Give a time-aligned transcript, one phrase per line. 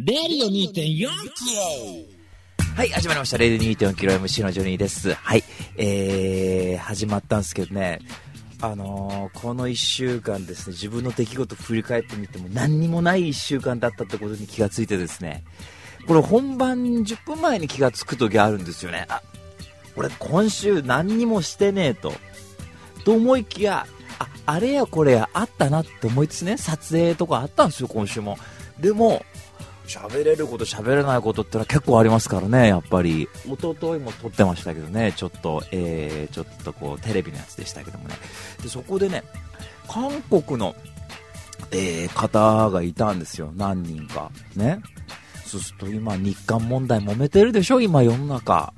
[0.00, 1.08] レディオ2.4キロ
[2.76, 3.36] はい、始まりました。
[3.36, 5.12] レディ2.4キロ MC のジョニーです。
[5.12, 5.42] はい、
[5.76, 7.98] えー、始まったんですけどね、
[8.62, 15.42] あのーこの1週間ですね、自分の出来事振り返ってみても何にもない1週間だったってことに気がついてですね、
[16.06, 19.04] これ本番10分前に気がつく時あるんですよね。
[19.08, 19.20] あ、
[19.96, 22.12] 俺今週何にもしてねえと。
[23.04, 23.84] と思いきや、
[24.20, 28.38] あ、あれやこれやあったなって思いつつね、撮影とかあったんですよ、今週も。
[28.78, 29.24] でも、
[29.88, 33.28] 喋れること喋れないことってのは結構ありますからね、やっぱり。
[33.46, 38.14] 一昨日も撮ってましたけどね、ちょっと、えー、ちょっとこう、テレビのやつでしたけどもね。
[38.62, 39.24] で、そこでね、
[39.88, 40.76] 韓国の、
[41.70, 44.30] えー、方がいたんですよ、何人か。
[44.54, 44.80] ね。
[45.46, 48.74] そうすると今、日韓問題揉めてるでしょ、今世の中。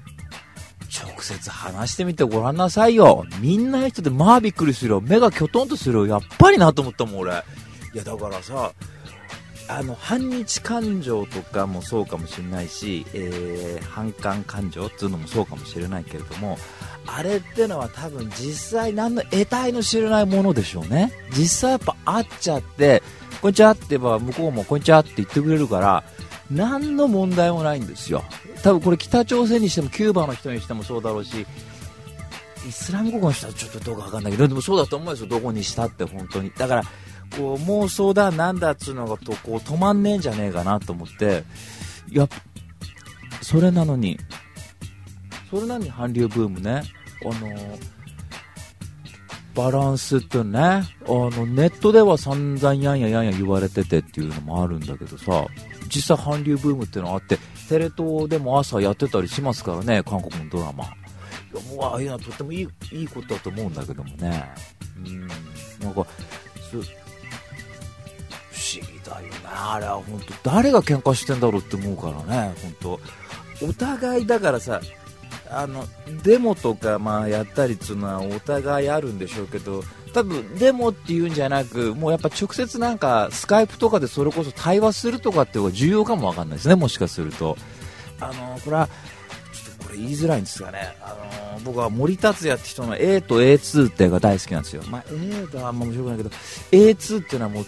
[0.90, 3.24] 直接話してみてごらんなさいよ。
[3.40, 5.00] みんなの人でまあびっくりするよ。
[5.00, 6.06] 目がキョトンとするよ。
[6.06, 7.32] やっぱりなと思ったもん、俺。
[7.94, 8.72] いや、だからさ、
[9.70, 16.58] あの反日感情とかもそうかもしれないし、えー反感感情っていうのもそうかもしれないけれども
[17.06, 21.12] あれってのは多分実際何の得体の知れないものでしょうね。
[21.36, 23.02] 実際やっぱ会っちゃって
[23.40, 26.04] こんにちはって言えば向こうもこんにちはって言ってくれるから
[26.50, 28.22] 何の問題もないんですよ。
[28.62, 31.46] 多分これ北朝鮮にしてもキューバの人にしてもそうだろうし
[32.68, 35.28] イスラム国の人はちょっとどうかわかんないけどでもそうだと思うんですよ。
[35.28, 36.52] どこにしたって本当に。
[36.56, 36.82] だから
[37.36, 41.44] こう妄想だなんだっつうのがとこう止まんねえんじゃねえかなと思って
[42.10, 42.28] いや
[43.42, 44.18] それなのに
[45.50, 46.82] それなのに韓流ブームね。
[47.22, 47.78] あの
[49.54, 50.58] バランスってね。
[50.60, 55.44] あのネットでは散々やんややんや言われててっていうのもあるんだけどさ
[55.92, 57.36] 実際韓流ブームっていうのがあって
[57.68, 60.84] テレ東でも朝やってたりしますからね韓国のドラマ。
[60.84, 64.48] いやもうああいうのはとってもいいいいことだと思うんだけどもね。
[65.04, 65.26] うん。
[65.26, 66.06] なんか
[69.14, 69.34] だよね。
[69.44, 73.00] あれは本当誰が喧嘩してんだろうって思うからね本当。
[73.66, 74.80] お互いだからさ
[75.50, 75.84] あの
[76.22, 79.82] デモとかまあやったりっていうのはお互いあるんでしょうけど
[80.14, 87.56] 多分デモっていうんじゃなくもうやっぱ直接なんかスカイプとかでそれこそ対話するとかっていうのが重要かもわかんないですねもしかすると。
[88.20, 88.88] あのこれは
[89.52, 91.16] ちょっとこれ言いづらいんですがね、あ
[91.54, 96.30] の僕は森達也って人の A と A2 って映画大好きなんですよ、まあ、A があんま面白くないけど
[96.70, 97.66] A2 っていうのはもう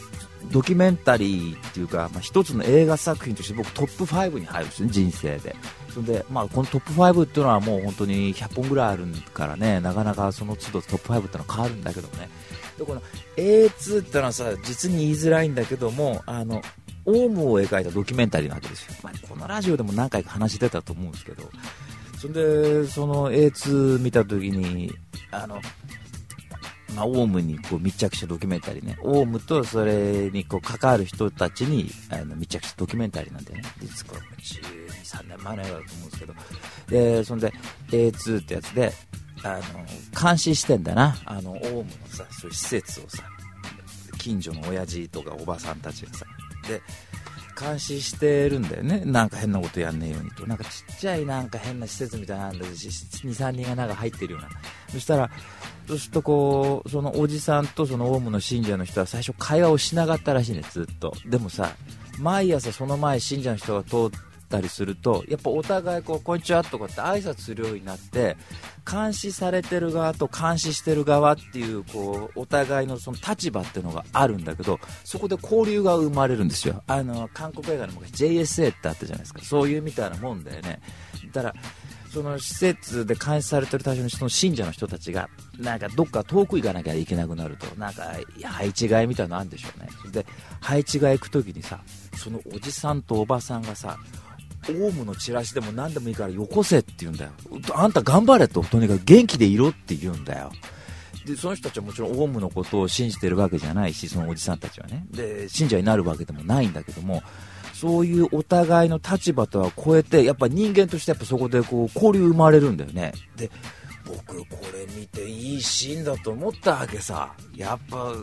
[0.53, 5.57] ドキュメンタリーっていうか、まあ、一つの映画作品として僕トップ5に入るんですね人生で。
[5.89, 12.29] それで、まあ、このトップ5っていうのはもう本当に100本ぐらいあるからねなかなかその都度トップ5ってのは変わるんだけどね。
[12.79, 13.03] でこの
[13.37, 16.62] A2 ってのはさ実に言いづらいんだけどもあの
[17.05, 21.43] オウムを描いたドキュメンタリーなわけですよ、まあ、このラジオでも何回か話してたと思うんですけど。
[22.19, 24.93] それでその A2 見た時に
[25.33, 25.61] あの
[26.95, 36.35] まあ、オウムにこう密着したドキュメンタリーね、オウムとそれにこう関わる人たちにあの密着したドキュメンタリーなんでね、実は12、3年前の映画だと思うんですけど、
[36.89, 37.53] でそんで
[37.89, 38.93] A2 ってやつで
[39.43, 43.23] あの監視してんだな、あのオウムのさそういう施設をさ、
[44.19, 46.27] 近所の親父とかおばさんたちがさ、
[46.69, 46.81] で
[47.59, 54.49] 監視してるんだよね、なんか変なことやんねえようにと、なんかちっちゃいなんか変な施設みたいなので、2、3人がなんか入ってるような、
[54.89, 55.31] そしたら、
[55.93, 61.15] そうするとこう、そのおじさんとそのオウムの信者の人は最初会話をしなかったらしいね、ずっと。
[61.27, 61.75] でもさ、
[62.19, 68.39] 毎朝その前信者の人が通ったりすると、やっぱお互いこう、こんにちはとかって挨拶するようになって、
[68.91, 76.83] 監視されてる側と監視してる側っていう、こう、お互いのその立場っていうのがあるんだけど、そこで交流が生まれるんですよ。
[76.87, 79.43] あの、韓国映画の昔 JSA ってあったじゃないですか。
[79.43, 80.81] そういうみたいなもんだよね。
[81.33, 81.55] だから、
[82.12, 88.03] その施設で監視されてる対象のその信者の人たちが、なんかどっか遠く行かなきゃいけなくなると、なんか
[88.43, 89.89] 配置換えみたいなのあるんでしょうね。
[90.12, 90.27] で、
[90.61, 91.81] 配置換え行くときにさ、
[92.17, 93.97] そのおじさんとおばさんがさ、
[94.69, 97.31] オウムのチラシでも何でもいいからよこせって言うんだよ。
[97.75, 100.53] あんた頑張れと、とにかく元気でいろって言うんだよ。
[101.25, 105.06] でその人たちはもちろんオウムのことを信じてるわけじゃないし、そのおじさんたちはね。
[105.11, 107.23] で、信者になるわけでもないんだけども、
[107.82, 113.12] そういうお互いの立場とは超えて、やっぱ人間としてやっぱそこでこう交流生まれるんだよね。
[113.34, 113.50] で、
[114.06, 117.34] 僕これ見ていいシーンだと思ったわけさ。
[117.56, 118.14] やっぱ、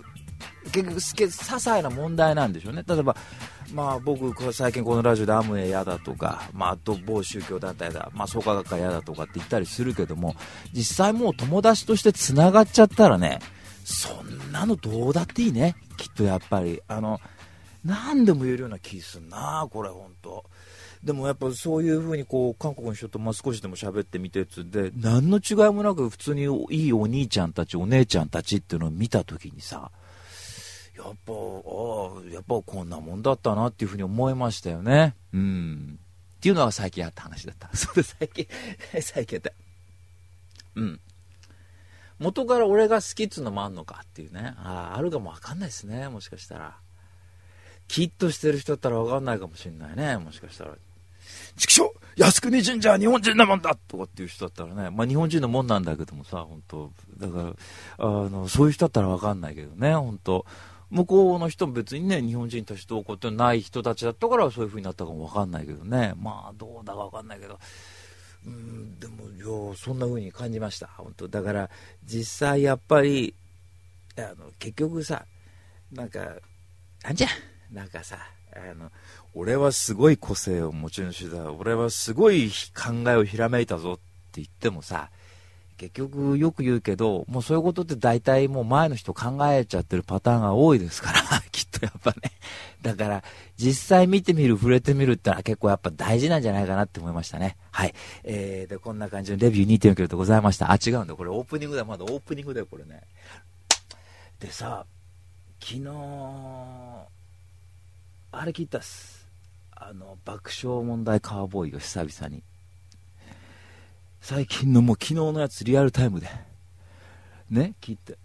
[0.72, 2.86] 結局、些細な問題なんでしょうね。
[2.88, 3.18] 例えば、
[3.74, 10.38] まあ僕、最近このラジオでアムウェイ嫌だとか、まああと某宗教団体だ、まあ創価学会嫌だとかって言ったりするけども、
[10.72, 13.40] 実際もう友達として繋がっちゃったらね、
[13.84, 15.76] そんなのどうだっていいね。
[15.98, 16.82] きっとやっぱり。
[16.88, 17.20] あの、
[17.86, 20.46] 何でも言えるような気すんな、これ、本当。
[21.04, 26.42] でもやっぱそういう風にこう韓国の人とまあ少しでも喋ってみてつで何の違いもなく普通に
[26.72, 29.92] いいお兄ちゃんたちお姉ちゃんたちっていうのを見た時にさ
[31.00, 31.36] やっぱ、あ
[32.20, 35.16] あ、やっぱこんなもんだったなっていうふうに思いましたよね。
[35.34, 35.98] うん。
[36.38, 37.70] っていうのは最近あった話だった。
[37.76, 38.48] そうで、最近、
[39.02, 39.52] 最近あった。
[40.76, 41.00] うん。
[42.20, 44.54] 元から俺が好きっつうのもあんのかっていうね。
[44.58, 46.78] ああ、あるかもわかんないですね、もしかしたら。
[47.90, 50.72] キッとしてる人だったらわかんないかもしんないね、もしかしたら。
[51.58, 56.92] 畜生靖国神社は日本人なもんだとかっていう人だったらね、まあ日本人のもんなんだけどもさ、本当。
[57.18, 57.56] だか
[57.98, 60.46] ら、あの、そういう人だったらわかんないけどね、本当。
[60.92, 67.60] 向こうの人も別にね、日本人としてどうこうってない人たちだったからそういう風になったかもわかんないけどね、まあどうだかわかんないけど、
[68.46, 71.28] うん、でも、いや、そんな風に感じました、本当。
[71.28, 71.70] だから、
[72.06, 73.34] 実際やっぱり、
[74.18, 75.26] あの、結局さ、
[75.92, 76.20] なんか、
[77.04, 77.28] なんじゃ、
[77.72, 78.18] なんかさ、
[78.54, 78.92] あの、
[79.34, 83.98] 俺はすごい個性を持ち主だ、俺はすごい考えをひらめいたぞっ
[84.32, 85.10] て言ってもさ、
[85.78, 91.22] 結局よく言うけど、もうそういうことって大体もう前の人考えちゃってるパターンが多いですから、
[91.52, 92.32] きっとやっぱね。
[92.82, 93.24] だから、
[93.56, 97.56] 実際見てみる、触れてみるってのは結構やっぱ大事なんじゃないかなって思いましたね。
[97.72, 97.94] はい。
[98.24, 100.72] えー、で、こんな感じのレビュー2.4キロでございました。
[100.72, 101.16] あ、違うんだ。
[101.16, 101.86] これオープニングだ。
[101.86, 103.04] まだオープニングだよ、これね。
[104.40, 104.86] でさ、
[105.62, 105.82] 昨日、
[108.32, 109.28] あれ聞いたっす。
[109.72, 112.44] あの、爆笑問題カーボーイを久々に。
[114.22, 116.28] 最近のもう昨日のやつリアルタイムで。
[117.50, 118.18] ね、聞いて。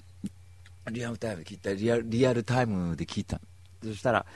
[0.91, 1.73] リアルタイムで聞いた。
[1.73, 3.41] リアルリアルタイムで聞いた。
[3.83, 4.27] そしたら、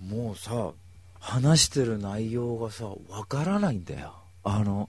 [0.00, 0.72] もうさ、
[1.20, 4.14] 話してる内容がさ、わからないんだよ。
[4.42, 4.88] あの、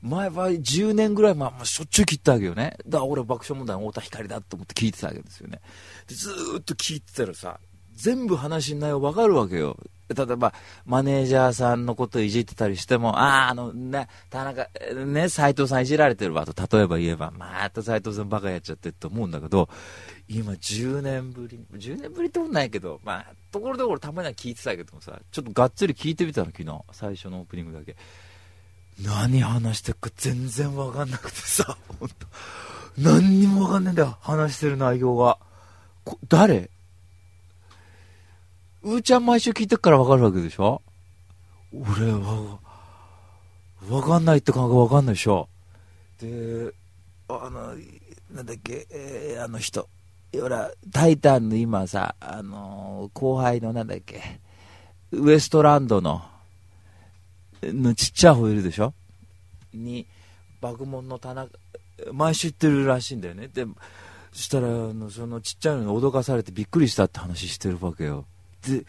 [0.00, 2.76] 前は10年ぐらい前、まあ、しょっちゅう聞いたわけよね。
[2.86, 5.60] だから俺爆笑問題の太田光だと思って聞いてたわけですよね。
[6.06, 6.30] でず
[6.60, 7.58] っと聞いてたらさ、
[7.98, 9.76] 全部話の内容わかるわけよ。
[10.08, 10.54] 例えば、
[10.86, 14.68] マネージャーさんのこといじってたりしても、ああ、あの、ね、田中、
[15.04, 19.68] ね、斎藤さんいじられてるわと、例えば言えば、また斎藤さんバカやっちゃってって思うんだけど、
[20.28, 27.96] 今10年ぶり、10年ぶりってことないけど、まあ、ところどころたまには聞いてたけどもさ、ちょっとがっつり聞いてみたの、昨日、最初のオープニングだけ。
[29.04, 32.26] 何話してるか全然わかんなくてさ、本当
[32.96, 35.38] 何にもわかんないんだよ、話してる内容が。
[36.28, 36.70] 誰？
[38.88, 40.80] うーちゃん毎週聞いてっからわかるわけでしょ？
[41.74, 42.58] 俺は、
[43.90, 45.46] わかんないって感覚わかんないでしょ？
[46.18, 46.72] で、
[47.28, 47.74] あの、
[48.34, 49.86] なんだっけ、えー、あの人。
[50.40, 54.40] ほら、タイタンの今さ、あのー、後輩のなんだっけ、
[55.12, 56.22] ウエストランドの、
[57.62, 58.94] のちっちゃい方いるでしょ？
[59.74, 60.06] に、
[60.62, 61.50] 爆問の田中、
[62.10, 63.48] 毎週行ってるらしいんだよね。
[63.48, 63.66] で、
[64.32, 68.24] そしたら、あのそのちっちゃいのに脅かされてびっくりしたって話してるわけよ。
[68.68, 68.86] で、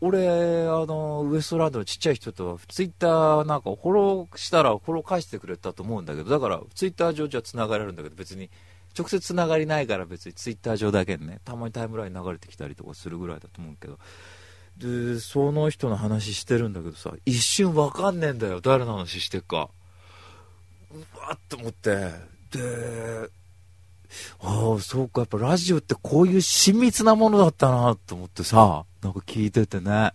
[0.00, 8.50] 俺、あの、ウエストランドのちっちゃい人と、は、ツイッターなんかフォローしたらフォロー返してくれたと思うんだけど、だから、ツイッター上じゃ繋がれるんだけど、別に、
[8.98, 13.98] 直接繋がりないから別にツイッター上だけでね、たまにタイムライン流れてきたりとかするぐらいだと思うけど、
[14.76, 19.70] で、その人の話してるんだけどさ、一瞬わかんねえんだよ、誰の話してっか。
[20.92, 22.10] うわっと思って、
[22.50, 23.30] で、
[24.40, 30.12] ああ、そうか、やっぱラジオってこういう親密なものだったなと思ってさ、なんか聞いててね、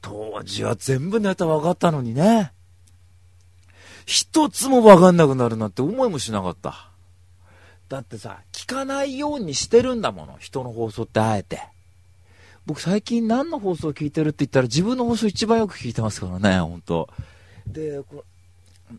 [0.00, 2.52] 当時は全部ネタ分かったのにね、
[4.04, 6.90] 一つも分かんなくなるなんて思いもしなかった。
[7.88, 11.62] だってさ、聞かないようにしてるんだもの、人の放送ってあえて。
[12.64, 17.08] 僕最近何の放送聞いてるって言ったら自分の放送一番よく聞いてますからね、ほんと。
[17.66, 18.24] で、こ
[18.88, 18.96] れ、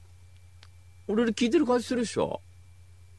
[1.08, 2.40] 俺で聞いてる感じするでしょ？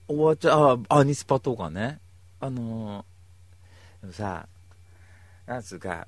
[0.08, 2.00] 終わっちゃう、あ、アニスパとかね。
[2.40, 4.46] あのー、でもさ、
[5.46, 6.06] なんつうか、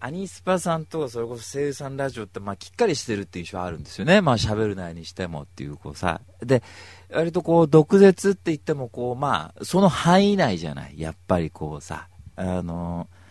[0.00, 4.20] アニスパさんとかそれこそ声優さんラジオって、まあ、きっかりしてるっていう印象あるんですよね。
[4.20, 6.20] まあ、喋る内にしてもっていう、こうさ。
[6.40, 6.62] で、
[7.12, 10.98] 割とこう、毒舌って言っても、こう、まあ、その範囲内じゃない。
[10.98, 13.21] やっぱりこうさ、あのー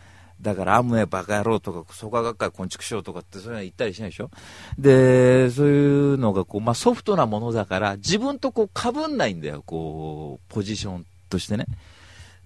[0.42, 4.32] だから、アムエバカ野郎とか、創価学会昆虫賞とかってそういうの言ったりしないでしょ？
[4.80, 11.68] で、そういうのがこう、まあ、ソフトなものだから、自分とこう、被んないんだよ、こう、ポジションとしてね。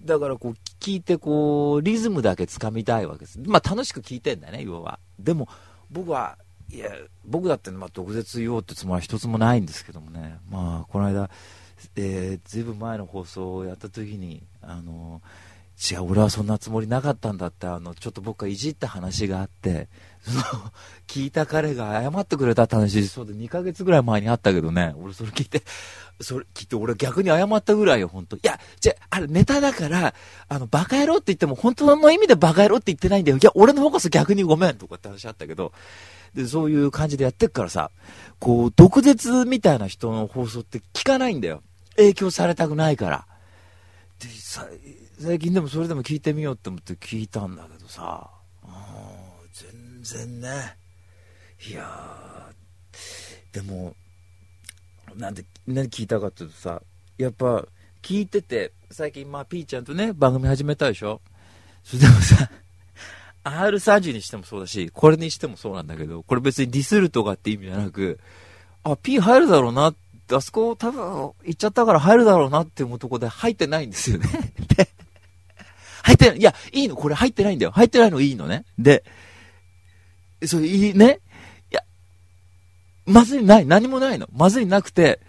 [0.04, 3.40] だからこう、聞いてこう、リズムだけつかみたいわけです。
[3.46, 4.98] まあ、楽しく聞いてんだね、要は。
[5.18, 5.48] でも、
[5.90, 6.36] 僕は、
[6.70, 6.90] いや、
[7.24, 10.38] 僕だって、まあ、毒舌言おうってつもりは一つもないんですけどもね。
[10.50, 11.30] まあ、この間、
[11.94, 15.28] えー、ずいぶん前の放送をやった時に、あのー
[15.78, 19.88] 違う、俺はそんなつもりなかったんだって、あの、ちょっと僕がいじった話があって、
[20.22, 20.42] その、
[21.06, 25.62] 聞いた彼が謝ってくれたって話、そうで2ヶ月ぐらい前にあったけどね、俺それ聞いて、
[26.20, 30.14] それ聞いて俺逆に謝ったぐらいよ、本当いや、じゃあ、あれネタだから、
[30.48, 33.36] あの、バカ野郎って言っても本当の意味でバカ野郎って言ってないんだよ。
[33.36, 35.72] いや、俺の方こそ逆にごめんとかって話あったけど、
[36.34, 37.90] で、そういう感じでやってっからさ、
[38.38, 41.62] こう、毒舌みたいな人の放送って聞かないんだよ。
[41.96, 43.26] 影響されたくないから。
[44.18, 44.66] でさ
[45.18, 48.28] 最近でもそれでも聞いてみようって思って聞いたんだけどさ、
[49.52, 50.76] 全然ね、
[51.68, 52.46] いや
[53.52, 53.94] でも、
[55.16, 56.82] なんで、何聞いたかっていうとさ、
[57.16, 57.64] やっぱ、
[58.02, 61.22] 聞いてて、最近、まあ、ピーちゃんとね、番組始めたでしょ。
[61.82, 62.50] それでもさ、
[63.44, 68.20] R30 にしてもそうだし、これにしてもそうなんだけど、これ別にディスるとかって意味じゃなく、
[68.84, 69.94] あ、P 入るだろうな、
[70.32, 74.52] あそこ多分行っちゃったから入るだろうなって思うとこで入ってないんですよね。
[74.76, 74.88] で、
[76.06, 77.72] 入ってない、いや、いいの、これ入ってないんだよ。
[77.72, 78.64] 入ってないのいいのね。
[78.78, 79.02] で、
[80.46, 81.18] そう、いいね。
[81.72, 81.82] いや、
[83.06, 83.66] まずいない。
[83.66, 84.28] 何もないの。
[84.32, 85.20] まずいなくて、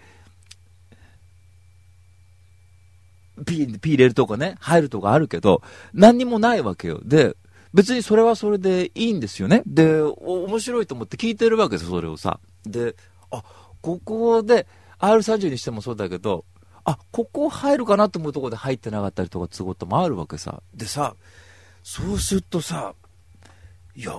[3.44, 5.62] ピー、ピー入れるとかね、入るとかあるけど、
[5.94, 7.00] 何にもないわけよ。
[7.04, 7.34] で、
[7.74, 9.64] 別にそれはそれでいいんですよね。
[9.66, 12.38] で、面白いと思って聞いてるわけですよ、それをさ。
[12.64, 12.94] で、
[13.32, 13.42] あ、
[13.80, 14.68] ここで、
[15.00, 16.44] R30 にしてもそうだけど、
[16.88, 20.62] あ、ここ入るかなと思うところで入ってなかったりとか都合ともあるわけさ。
[20.74, 21.16] でさ、
[21.82, 22.94] そうするとさ、
[23.94, 24.14] いや、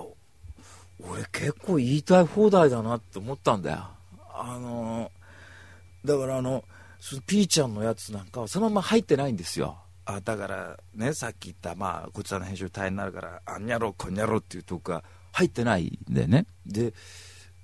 [1.00, 3.88] 俺結構言いたい放題だなって思ったんだよ。
[4.32, 5.10] あの
[6.04, 6.62] だからあの、
[7.00, 9.78] そのピーちゃんのやつなんかはそのまま入ってないんですよ。
[10.04, 16.46] あだからね、さっき言った、まあ、こちらの編集大変になるから、あんにゃろ、こんにゃろっていうとこが入ってないんでね。
[16.66, 16.94] で、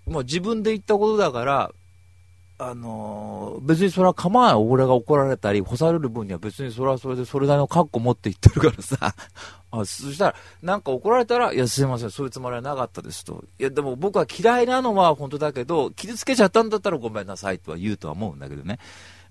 [0.07, 1.73] まあ、自分で言ったことだから、
[2.59, 4.55] あの、別にそれは構わない。
[4.57, 9.15] 俺が怒られたり、干される分には別にそれはそれでそれなりの覚悟持って言ってるからさ。
[9.71, 13.45] あそしたら、なんか怒られたら、いや、すいません、そういうつもりはなかったですと。
[13.59, 18.79] いや、でも僕は嫌いなのは本当だけど、傷つけちゃったんだったらごめんなさいとは言うとは思うんだけどね。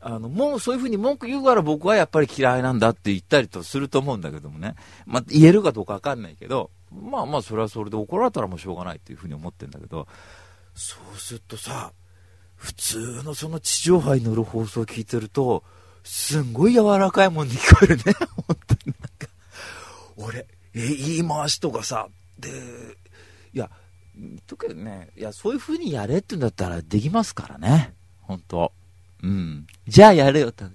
[0.02, 4.76] あの、もうそういうふうに文句言うから僕はやっぱり嫌いなんだって言ったりとすると思うんだけどもね。
[5.08, 10.08] まあ、言えるかどうかわかんないけど、まあまあ、それはそれで怒られたらもうしょうがないっていうふうに思ってんだけど、
[10.76, 11.92] そうするとさ、
[12.66, 15.64] 普通のその地上波に乗る放送を聞いてると、
[16.04, 18.04] すんごい柔らかいもんに聞こえるね。
[18.48, 19.28] 本当になんか、
[20.18, 20.40] 俺、
[20.74, 22.08] え、言い回しとかさ、
[22.40, 22.50] で、
[23.54, 23.70] いや、
[24.48, 27.94] 特にね、いや、そういう風にやれって言うんだったらできますからね。
[28.22, 28.72] 本当
[29.22, 29.68] うん。
[29.88, 30.64] じゃあやれよって。
[30.64, 30.68] い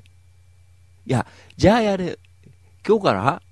[1.06, 2.18] や、じゃあやれ。
[2.86, 3.42] 今日から？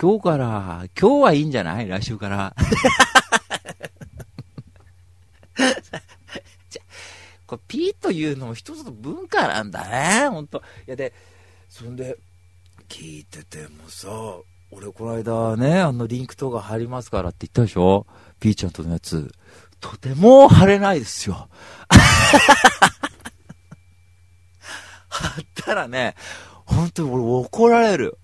[0.00, 1.88] 今日から、今日はいいんじゃない？
[1.88, 2.54] 来週から。
[6.70, 6.82] じゃ、
[7.46, 10.62] これピーというのも一つの文化なんだね、ほんと。
[10.86, 11.12] いや、で、
[11.68, 12.16] そんで、
[12.88, 14.08] 聞いててもさ、
[14.70, 18.06] 俺この間ね、あのリンクとか貼りますからって言ったでしょ？
[18.40, 19.32] ピーちゃんとのやつ。
[19.80, 21.48] とても貼れないですよ。
[25.08, 26.14] 貼ったらね、
[26.64, 28.18] 本当に俺怒られる。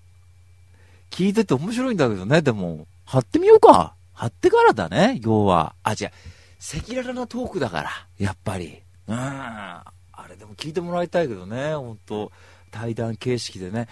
[1.11, 3.95] 聞いてて面白いんだけどね、でも、貼ってみようか。
[4.13, 5.75] 貼ってからだね、要は。
[5.83, 6.11] あ、違う。
[6.77, 8.81] 赤裸々なトークだから、やっぱり。
[9.09, 9.15] うん。
[9.15, 12.31] あれでも聞いてもらいたいけどね、本当
[12.71, 13.87] 対談形式でね。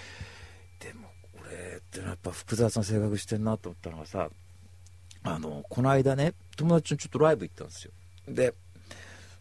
[0.79, 1.09] でも、
[1.41, 4.29] 俺ってやっぱ複雑な性格してんなと思ったのがさ、
[5.23, 7.91] あの、この間ね、友達のちょっとライブ行ったんですよ。
[8.27, 8.53] で、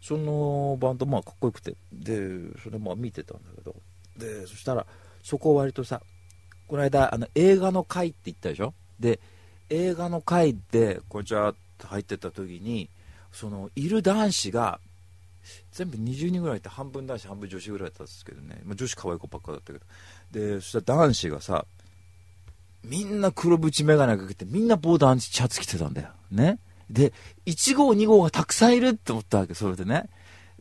[0.01, 2.29] そのバンド、まあ、かっこよくて、で、
[2.63, 3.75] それまあ見てたんだけど、
[4.17, 4.85] で、そしたら、
[5.23, 6.01] そこ割とさ、
[6.67, 8.73] この間、あの、映画の会って言ったでしょ？
[8.99, 9.19] で、
[9.69, 12.89] 映画の会で、こう、じゃーって入ってた時に、
[13.31, 14.79] その、いる男子が、
[15.71, 19.85] 全部20人ぐらいいて、半分男子、半分女子ぐらいだったんですけどね、まあ、女子可愛い子ばっかだったけど、
[20.31, 21.65] で、そしたら男子がさ、
[22.83, 26.09] みんな黒縁眼鏡かけて、みんなボーダーシャツ着てたんだよ。
[26.31, 26.59] ね。
[26.89, 27.13] で、
[27.45, 30.09] 1号、2号がたくさんいるって思ったわけ、それでね。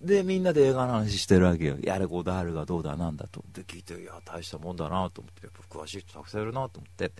[0.06, 1.76] で、みんなで映画の話してるわけよ。
[1.82, 3.44] やれ、こだあるがどうだなんだと。
[3.52, 7.12] で、聞いて、いや、大したもんだなと思って、やっぱ詳しい人たくさんいるなと思って。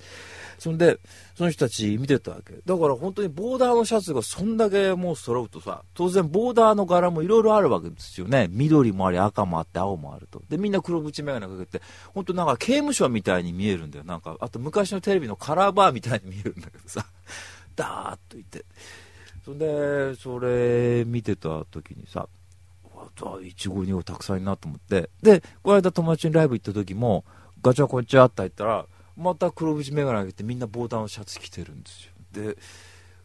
[0.59, 0.99] そんで、
[1.35, 2.55] その人たち見てたわけ。
[2.64, 8.49] だから本当にボーダーのシャツがそんだけもう揃うとさ、当然ボーダーの柄もいろいろあるわけですよね。
[8.50, 10.40] 緑もあり、赤もあって、青もあると。
[10.49, 14.05] で、みんな黒縁眼鏡かけて、本当なんか刑務所みたいに見えるんだよ。
[14.05, 17.05] なんか、あと昔のテレビのカラーバーみたいに見えるんだけどさ、
[17.75, 18.64] ダーッといて。
[19.45, 22.28] そんで、それ見てた時にさ、
[23.25, 27.25] 1号2号たくさんいるなと思って、で、この間友達にライブ行った時も、
[27.62, 32.12] ガチャこんちゃって言ったら、また黒縁眼鏡上げてみんな防弾のシャツ着てるんですよ。
[32.32, 32.56] で、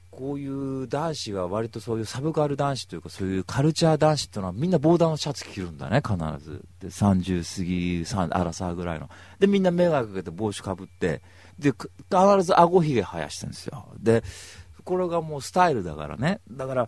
[0.10, 6.66] こういう男子は割とそういうサブカル男子というかそういうカルチャー男子っていうのはみんな防弾のシャツ着るんだね、必ず。
[6.80, 9.10] で、30過ぎ、アラサーぐらいの。
[9.40, 11.22] で、みんな眼鏡かけて帽子かぶって、
[11.58, 13.88] で、必ず顎ひげ生やしてるんですよ。
[14.00, 14.24] で、
[14.84, 16.42] これがもうスタイルだからね。
[16.50, 16.88] だから、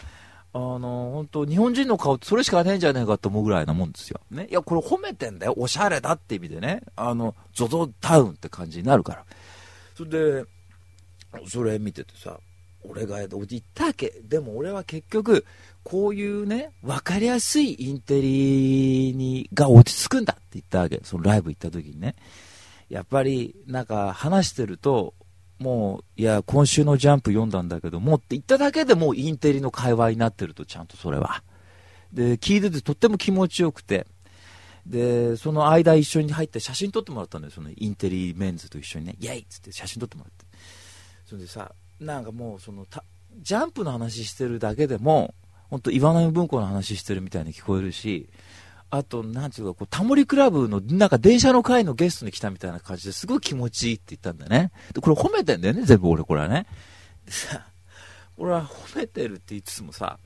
[0.56, 4.22] あの、本当日本人の顔それしかねえんじゃねえかと思うぐらいなもんですよ。
[4.30, 4.48] ね。
[4.52, 5.56] いや、これ褒めてんだよ。
[5.58, 6.84] おしゃれだって意味でね。
[6.96, 9.26] あの、ゾゾタウンって感じになるから。
[9.98, 10.46] それで、
[11.48, 12.40] それ見ててさ、
[12.84, 14.14] 俺が言ったわけ？
[14.28, 15.46] でも俺は結局、
[15.84, 21.02] こういうね、わかりやすいインテリに、が落ち着くんだって言ったわけ。
[21.04, 22.14] そのライブ行った時にね。
[22.90, 25.16] やっぱりなんか話してると、
[25.60, 31.44] もう、いや、今週のジャンプ読んだんだけどもって言っただけでもうインテリの会話になってると、ちゃんとそれは。
[32.12, 34.08] で、聞いててとっても気持ちよくて、
[34.86, 40.46] で、その間一緒に入って写真撮ってもらったんだよ、そのインテリメンズと一緒にね、イェイっつって写真撮ってもらって。
[41.26, 43.04] それでさ、なんかもうそのた
[43.42, 45.34] ジャンプの話してるだけでも、
[45.70, 48.30] 本当岩波文庫の話してるみたいに聞こえるし、
[48.96, 54.72] あと、なんていうか、こう、タモリクラブの、なんか電車の会のゲストに来たみたいな感じですごい気持ちいいって言ったんだね。
[54.94, 56.68] で、これ褒めてんだよね、全部俺、これはね。
[57.26, 57.66] でさ、
[58.38, 60.20] 俺は褒めてるって言いつつもさ、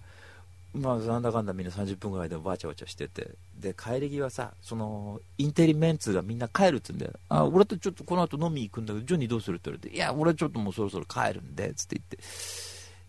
[0.73, 7.13] まあ、なんだかんだみんな30分ぐらいでわちゃわちゃしてて、で、帰り際さ、その、インテリメンツがみんな帰るって言うんだよ。
[7.29, 12.17] あ、俺とちょっとこの後飲み行くんだけど、ジョニーどうするって言われて、いや、俺ちょっともうそろそろ帰るんで、つって言って。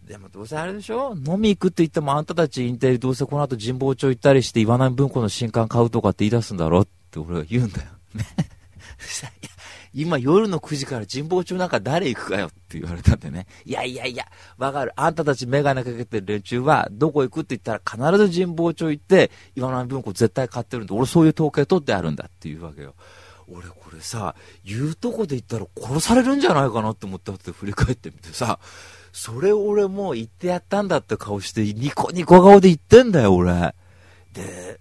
[0.09, 1.15] でもどうせあれでしょ？
[1.15, 6.81] 飲み行くって言ってもあんたたちインテリどうせこの後神保町行ったりして岩波文庫の新刊買うとかって言い出すんだろ？
[6.81, 7.89] って俺は言うんだよ。
[8.15, 8.25] ね。
[9.95, 13.47] 今夜の9時から神保町なんか誰行くかよって言われたんでね。
[13.65, 14.27] いやいやいや、
[14.59, 14.93] わかる。
[14.97, 22.95] あんたたちメガネかけてる連中はどこ行くって言ったら必ず神保町行って岩波文庫絶対買ってるんで、俺そういう統計取ってあるんだっていうわけよ。
[23.51, 28.61] 俺これさ、言うとこで言ったら殺されるんじゃないかなって思ったって振り返ってみてさ、
[29.13, 33.75] それ俺もう言ってやったんだって顔して、ニコニコ顔で言ってんだよ、俺。
[34.33, 34.81] で、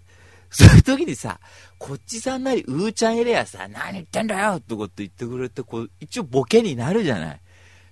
[0.50, 1.40] そういう時にさ、
[1.78, 7.42] こっちさんなり、うーちゃん入れやさ、何言ってんだよってこと言ってくれて、こう、一応ボケになるじゃない。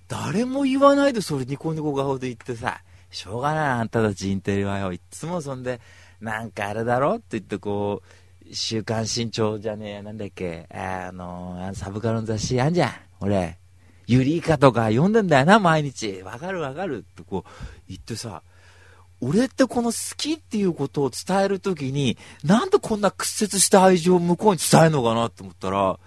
[0.08, 4.94] 誰も言わないでそれニコニコ顔で言ってさ、しょうがないあんたたちインテリはよ。
[4.94, 5.80] いつもそんで、
[6.22, 13.58] なんかあれだろって言ってこう、週刊新潮じゃねえ、なんだっけ、あの、サブカルの雑誌あんじゃん、俺。
[14.08, 16.22] ユリイカとか読んでんだよな、毎日。
[16.22, 18.44] わかるわかるってこう言ってさ、
[19.22, 26.00] 俺ってこの好きっていうことを伝えるときに、なんでこんな屈折した愛情を向こうに伝えるのかなって思ったら、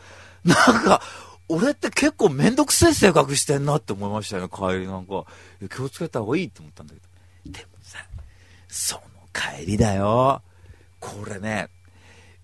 [0.45, 1.03] なんか、
[1.49, 5.25] 俺って結構めんどくせえ性格してんなって思いましたよね、帰りなんか。
[5.75, 7.59] 気をつけた方がいいって思ったんだけど。
[7.59, 7.99] でもさ、
[8.69, 9.01] その
[9.33, 10.43] 帰りだよ。
[11.01, 11.71] これね、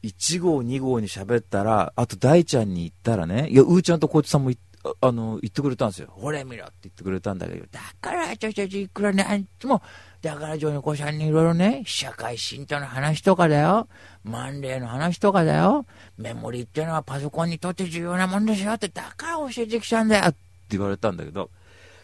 [0.02, 4.62] 1号2号に喋ったら、あと大ちゃんに言ったらね、いや、うーちゃんとこいつさんも行っ
[5.00, 6.08] あの、言ってくれたんですよ。
[6.10, 9.80] ほれ見ろって言ってくれたんだけど、だからちょちょちょいくらね、あんつも、
[10.20, 13.88] だからジョニコさんにいろいろね、社会進歩の話とかだよ。
[14.24, 15.86] マンデーの話とかだよ。
[16.18, 20.38] メモリーっていうのはパソコンにとって重要なもんですよって、だから教えてきたんだよって
[20.70, 21.50] 言われたんだけど、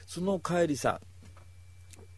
[0.07, 1.01] その帰りさ、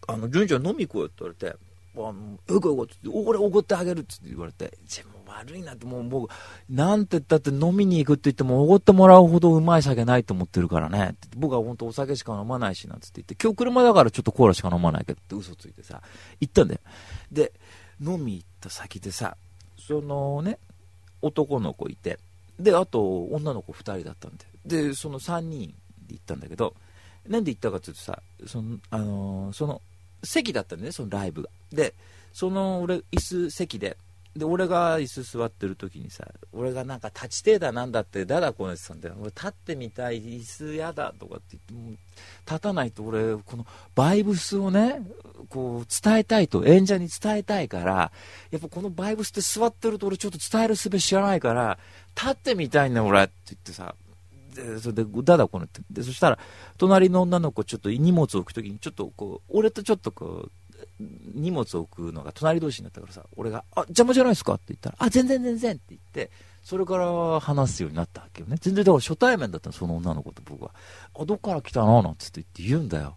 [0.06, 1.56] あの、純ちゃん飲み行こうよって言われて、
[1.96, 5.04] あの、うこうこって、俺おごってあげるって言われて、全
[5.38, 6.30] 悪いなって、もう僕、
[6.68, 11.14] なんて言ったって飲みに行くって言っても、おごってもらうほどうまい酒ないと思ってるからね。
[11.36, 16.02] 僕は本当お酒しか飲まないし、なんつって言って、今日車だからちょっとコーラしか飲まないけどって嘘ついてさ、
[16.40, 16.80] 行ったんだよ。
[17.30, 17.52] で、
[18.00, 19.36] 飲み行った先でさ、
[19.78, 20.58] そのね、
[21.20, 22.18] 男の子いて、
[22.58, 24.46] で、あと女の子2人だったんで、
[24.88, 25.74] で、その3人
[26.06, 26.74] で行ったんだけど、
[27.28, 29.80] なんで行ったかっていうとさ、その、あのー、その、
[30.24, 31.48] 席だったんだよね、そのライブが。
[31.72, 31.94] で、
[32.32, 33.96] その俺、椅子席で、
[34.36, 39.16] で、俺が椅子座ってる時にさ、俺がなんか立ちてえだなんだってだだこねてたんだよ。
[39.20, 41.98] 俺立ってみたい、椅子やだとかって言って、
[42.46, 45.02] 立たないと俺、このバイブスをね、
[45.50, 48.12] こう伝えたいと、演者に伝えたいから、
[48.50, 51.78] やっぱこのバイブスって座ってると俺ちょっと伝える術知らないから、
[52.16, 53.94] 立ってみたいんだ俺って言ってさ、
[54.54, 55.80] で、それで、だだこねて。
[55.90, 56.38] で、そしたら、
[56.78, 60.52] 隣の女の子ちょっと荷物置くときに、ちょっとこう、俺とちょっとこう、
[61.34, 64.54] 荷物を置くのが隣同士になったからさ、俺が、あ、邪魔じゃないですか？
[64.54, 66.30] って言ったら、あ、全然全然って言って、
[66.62, 68.56] それから話すようになったわけよね。
[68.60, 70.72] 全然だから初対面だったの、その女の子と僕は。
[71.18, 72.02] あ、どっから来たの？
[72.02, 73.16] なんつって言って言うんだよ。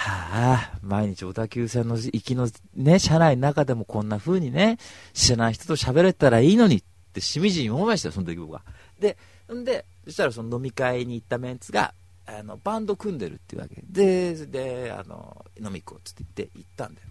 [0.00, 4.78] はあ、毎日小田急線の行きのね、車内の中でもこんな風にね、
[5.12, 6.82] 知らない人と喋れたらいいのにっ
[7.12, 8.62] てしみじみ思いましたよ、その時僕は。
[9.00, 9.18] で、
[9.52, 11.94] んで、そしたらその飲み会に行ったメンツが、
[12.28, 13.82] あのバンド組んでるっていうわけ。
[13.88, 17.08] でであの飲み行こうっつって言って行ったんだよ。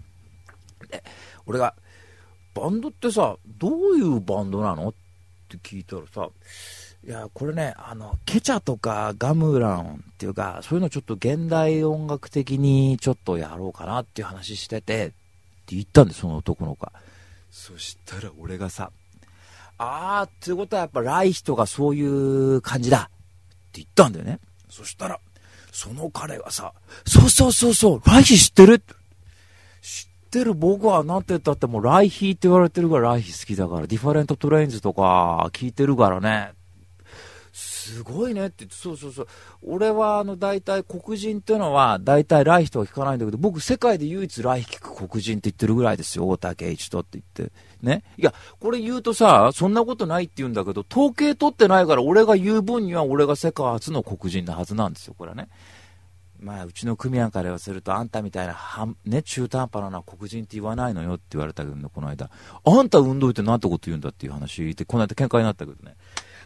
[0.89, 1.03] で
[1.47, 1.73] 俺が
[2.53, 4.89] バンドってさどういうバンドなの？
[4.89, 4.93] っ
[5.49, 6.29] て聞いたらさ
[7.05, 15.15] いやこれねあのケチャとかガムランっていうかそういうのちょっと現代音楽的にちょっとやろうかなっていう話しててって
[15.75, 16.91] 言ったんでその男の子が
[17.49, 18.91] そしたら俺がさ
[19.77, 24.39] あーっていうことはやっぱライヒトがそういう感じだって言ったんだよね。
[24.69, 25.19] そしたら、
[25.71, 26.73] その彼がさ、
[27.05, 28.79] そうそうそうそう、ライヒ知ってる？
[29.81, 36.51] 知ってる僕はなんて言ったってもうライヒって言われてるからライヒ好きだから、 Different Trains とか聞いてるからね。
[37.53, 39.27] すごいねって言って、そうそうそう。
[39.63, 47.53] 俺は、あの、大体黒人っていうのは、大体ライヒは聞かないんだけど、僕、世界で唯一ライヒ聞く黒人って言ってるぐらいですよ、大竹一とって言って。
[47.81, 48.03] ね。
[48.17, 55.49] いや、これ言うとさ、そんなことないって言うんだけど、統計取ってないから、俺が言う分には、俺が世界初の黒人なはずなんですよ、これはね。
[56.39, 62.29] まあ、うちの組合から言わせると、あんたみたいな、はね、中途半端な黒人って言わないのよって言われたけどね、この間。
[62.63, 65.95] あんた運動ってなんてこと言うんだっていう話で、この間喧嘩になったけどね。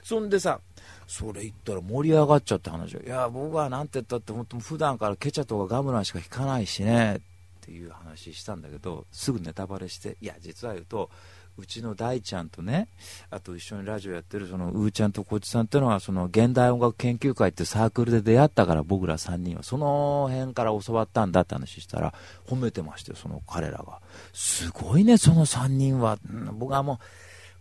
[0.03, 0.61] そんでさ、
[1.07, 7.19] それ言ったら盛り上がっちゃって話いや、僕はなんて言ったって、本当普段からケチャとかガムランしか弾かないしね、
[7.61, 11.11] っていう話したんだけど、すぐネタバレして、いや、実は言うと、
[11.57, 12.87] うちの大ちゃんとね、
[13.29, 22.13] あと一緒にラジオやってるそのうーちゃんとこっちさんっていうのは、その現代音楽研究会ってサークルで出会ったから僕ら3人は、その辺から教わったんだって話したら、
[22.47, 23.99] 褒めてましたよ、その彼らが。
[24.33, 26.17] すごいね、その3人は。
[26.53, 26.97] 僕はもう、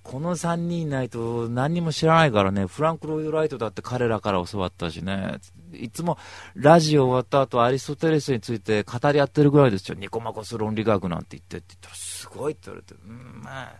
[0.03, 5.39] この3人いないと何にも知らないからね、フランク・ロイド・ライトだって彼らから教わったしね、
[5.75, 6.19] いつも
[6.55, 12.29] ラジオ終わった後アリストテレスについて語り合ってるぐらいですよ、ニコマコス論理学なんて言ってって言ったら、す。
[12.29, 13.73] ごいって言われて、うん、まあ、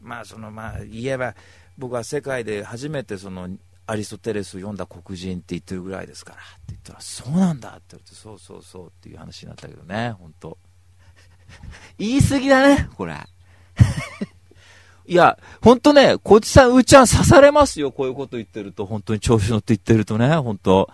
[0.00, 1.34] まあ、そのまあ、言えば、
[1.78, 3.48] 僕は世界で初めてその
[3.86, 6.38] アリストテレスを読んだ黒人って言ってるぐらいですから。
[6.38, 10.58] って言ったら、そうなんだって言われて、そうそうそうっていう話になったけどね、本当
[11.98, 13.16] 言い過ぎだね、これ。
[15.04, 18.86] いや、ほんとね、こっちさん、うーちゃん刺されますよ、こういうこと言ってると。
[18.86, 20.90] 本当に調子乗って言ってるとね、本当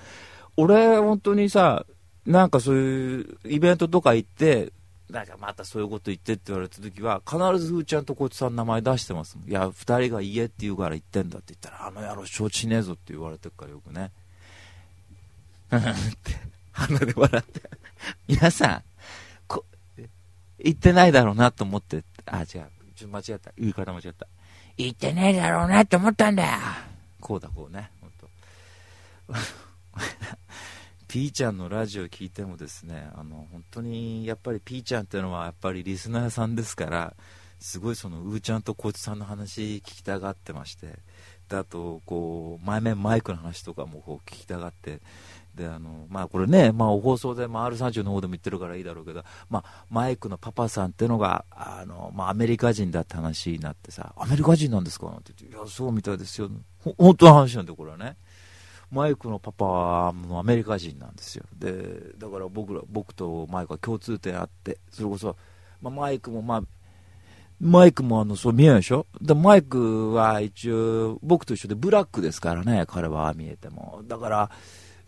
[0.60, 1.86] 俺、本当にさ、
[2.26, 4.72] なんかそういうイベントとか行って、
[5.08, 14.10] なんかまたそういうこと言ってって言われた時は、必ずふーちゃんとこっちさん名前出してますもんいや、二人が家って言うから言ってんだって言ったら、あの野郎承知ねえぞって言われてるからよくね。
[15.70, 15.80] っ
[16.24, 16.36] て、
[16.72, 17.62] 鼻で笑って。
[18.26, 18.82] 皆さん、
[19.46, 19.64] こ、
[20.58, 22.46] 言ってないだろうなと思って、あ、違う。
[22.96, 23.52] ちょ間違った。
[23.56, 24.26] 言い方間違った。
[24.76, 26.50] 言ってねえだろうなって思ったんだよ。
[27.20, 27.92] こうだ、こうね。
[28.00, 28.28] ほんと。
[31.08, 37.14] ピーちゃんのラジオ聞いてもですね、あの、本当に、やっぱりピーちゃんっていうのは、やっぱりリスナーさんですから、
[37.60, 40.98] すごいその、うーちゃんとこいつさんの話聞きたがってまして、
[41.48, 45.00] で、あと、こう、前面マイクの話とかもこう聞きたがって、
[45.54, 55.06] であのまあ、これね、まあ、放送で、まあ、R30 の方でも言ってるからいいだろうけど、まあ、マイクのパパさんっていうのがあの、まあ、アメリカ人だって話になってさ、アメリカ人なんですか？
[55.06, 56.48] なんて言って、いや、そうみたいですよ、
[56.96, 58.16] 本当の話なんで、これはね。
[58.90, 61.44] マイクのパパはアメリカ人なんですよ。
[61.56, 65.36] で、だから僕ら、僕とマイクは共通点あって、それこそ、
[65.82, 66.62] まあ、マイクもまあ、
[67.60, 69.06] マイクもあの、そう見えないでしょ？
[69.20, 74.02] で、マイクは一応、僕と一緒でブラックですからね、彼は見えても。
[74.06, 74.50] だから、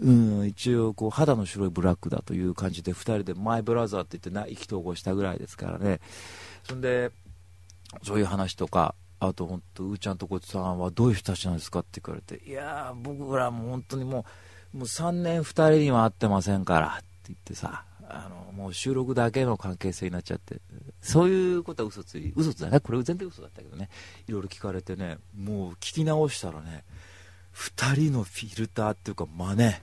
[0.02, 6.00] うん、一応こう肌の白いブラックだという感じで2人でマイブラザーって言ってな意気投合したぐらいですからね
[6.64, 7.10] そんで
[8.02, 14.24] そういう話とかあと本当うーちゃんとこっちさんはどういう人たちなんですかって言われていや僕らも本当にも
[14.74, 20.56] うもう3年2人には会ってませんからって言ってさあのもう収録だけの関係性になっちゃって
[21.00, 22.80] そういうことは嘘つい嘘つだね。
[22.80, 23.88] これ全然嘘だったけどね。
[24.26, 26.84] いろいろ聞かれてねもう聞き直したらね
[27.54, 29.74] 2人のフィルターっていうか真似。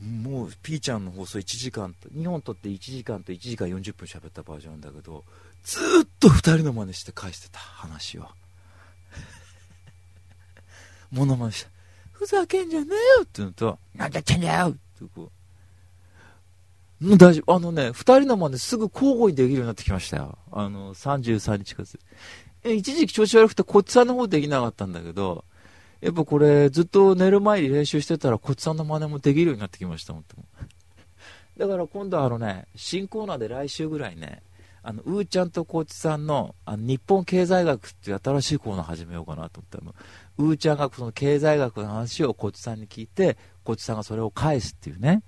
[0.00, 5.24] もうピーちゃんの放送1時間と2本撮って1時間と1時間40分喋ったバージョンだけど
[5.64, 8.34] ずっと2人の真似して返してた話は
[11.10, 11.70] モノマネした。
[12.12, 14.78] ふざけんじゃねえよって言うとなんだってんだよって
[15.14, 15.30] こ
[17.00, 17.06] う。
[17.06, 17.54] もう大丈夫。
[17.54, 20.38] あのね2人の真似すぐ交互にできるようになってきましたよ。
[20.50, 21.82] あの33日か
[22.64, 25.44] え一時期調子悪くてこっちさんの方できなかったんだけど
[26.04, 30.22] やっぱこれ、ずっと寝る前に練習してたら、こっちさんの真似もできるようになってきました、本
[31.56, 34.42] 当だから今度はあのね、新コーナーで来週ぐらいね、
[34.86, 39.94] あの、うーちゃんとこっちさんの、あの、日本経済学っていう新しいコーナー始めようかなと思ったの。
[40.36, 45.22] うーちゃんがその経済学の話をこっちさんに聞いて、こっちさんがそれを返すっていうね。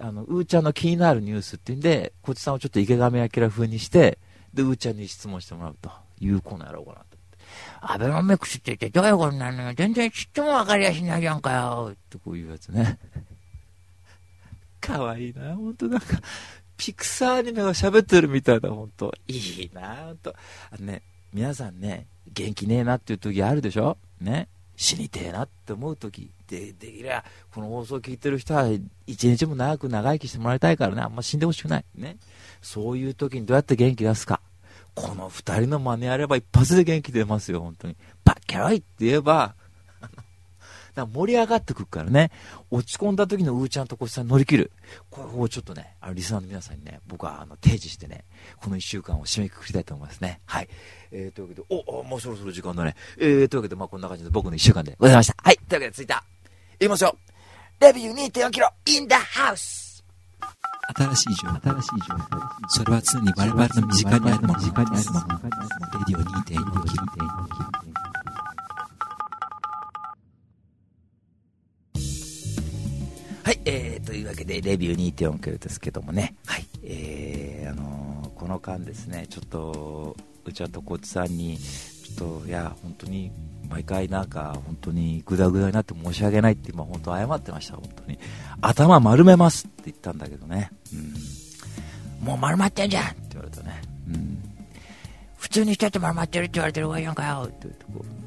[0.00, 4.18] あの、うーちゃんの気になるニュースっていうんで、こっちさんをちょっと池上彰風にして、
[4.54, 7.16] で、うーちゃんに質問してもらうというコーナーやろうかなと。
[7.82, 9.74] アベノミクスって言ってどういうことなのよ。
[9.74, 11.90] 全然ちっともわかりやしないじゃんかよ。
[11.92, 12.98] ってこういうやつね。
[14.80, 16.06] かわいいな、ほんとなんか、
[16.76, 19.14] ピクサーアニメが喋ってるみたいだ、ほんと。
[19.28, 20.34] いいな、ほんと。
[20.70, 23.96] あのね、皆さんね、元気ねえなっていう時あるでしょ？
[24.20, 24.48] ね？
[24.76, 28.68] 死にてえなって思う時で、できれば、この放送を聞いてる人は、
[29.06, 31.84] 一日も長く長生きしてもらいたいからね、あんま死んでほしくない。
[31.94, 32.18] ね？
[32.60, 34.40] そういう時にどうやって元気出すか。
[34.94, 37.96] この二人の真似やれば一発で元気出ますよ、本当に。
[38.24, 39.54] バッキャロイって言えば、
[41.04, 42.30] 盛り上がってくるからね、
[42.70, 44.72] 落ち込んだ時のうーちゃんとこっさん乗り切る。
[45.10, 48.24] これをちょっとね、あのリスナーの皆さんにね、僕はあの提示してね、
[48.56, 50.40] この一週間を締めくくりたいと思いますね。
[50.46, 50.68] はい。
[51.10, 52.94] えー、というわけで、お、おもうそろそろ時間だね。
[53.18, 55.36] えー、というわけで、まあこんな感じで僕の一週間でございました。
[55.42, 55.58] はい。
[55.68, 56.24] というわけで、着いた。
[56.78, 57.16] いきますよ。
[57.80, 59.86] レビュー2.4キロ、インダハウス
[60.94, 62.68] 新しい情報、新しい情報。
[62.68, 64.58] それは常に我々の身近にあるもの。
[64.58, 65.26] 身近にあるもの。
[65.28, 65.50] レ
[66.06, 66.54] ディオ2.4キ
[66.96, 68.05] ロ。
[73.46, 83.30] はい、えー、というわけで、レビュー2.4キロですけどもね、はい、えー、あのー、この間ですね、ちょっと、うちはとこつさんに、ちょっと、いや、本当に、
[83.70, 88.18] 毎回なんか、本当にグダグダになって申し訳ないって今、本当謝ってました、本当に。
[88.62, 92.26] 頭丸めますって言ったんだけどね、うん。
[92.26, 94.42] もう丸まってんじゃんって言われたね、うん。
[95.36, 98.25] 普通にしてって丸まってるって言われてるわけやんかよって言ってこう、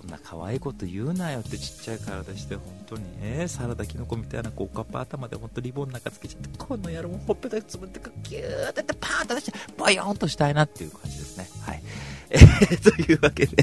[0.00, 11.48] そんな可愛いこと言うなよってちっちゃい体して本当にねサラダキノコみたいなこうおかっぱ頭で本当リボンなんかつけちゃってこの野郎もほっぺたつぶってギューってパーンと出してボヨーンとしたいなっていう感じですね。
[11.62, 11.82] はい。
[12.30, 13.56] えー、というわけで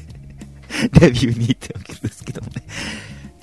[1.00, 2.64] レビューに行っておけるんですけどもね。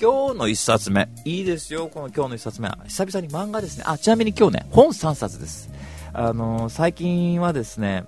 [0.00, 1.08] 今日の1冊目。
[1.24, 2.68] いいですよこの今日の1冊目。
[2.68, 3.84] は久々に漫画ですね。
[3.86, 5.70] あちなみに今日ね本3冊です。
[6.12, 8.04] あのー、最近はですね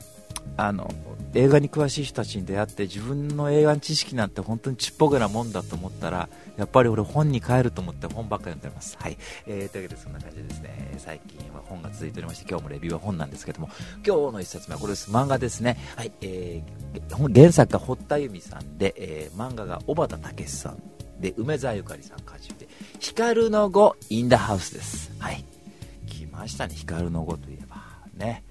[0.57, 0.91] あの
[1.35, 8.99] 映画に詳しい人たちに出会って自分の映画の知識なんて本当にちっぽけなもんだと思ったらやっぱり俺本に帰ると思って本ばっかり読んでおります。
[9.01, 9.17] はい、
[9.47, 13.71] えー、というわけでそんな感じでですね最近は本が続いておりまして今日もレビューは本なんですけども
[14.07, 15.79] 今日の一冊目はこれです漫画ですね。
[15.97, 20.83] はい、えー、原作が堀田由美さんで、えー、漫画が小畑武さん
[21.21, 22.69] で梅沢ゆかりさん監修で
[22.99, 25.13] 光の語インダハウスです。
[25.19, 25.45] はい
[26.07, 27.77] 来ましたね光の語といえば
[28.15, 28.45] ね。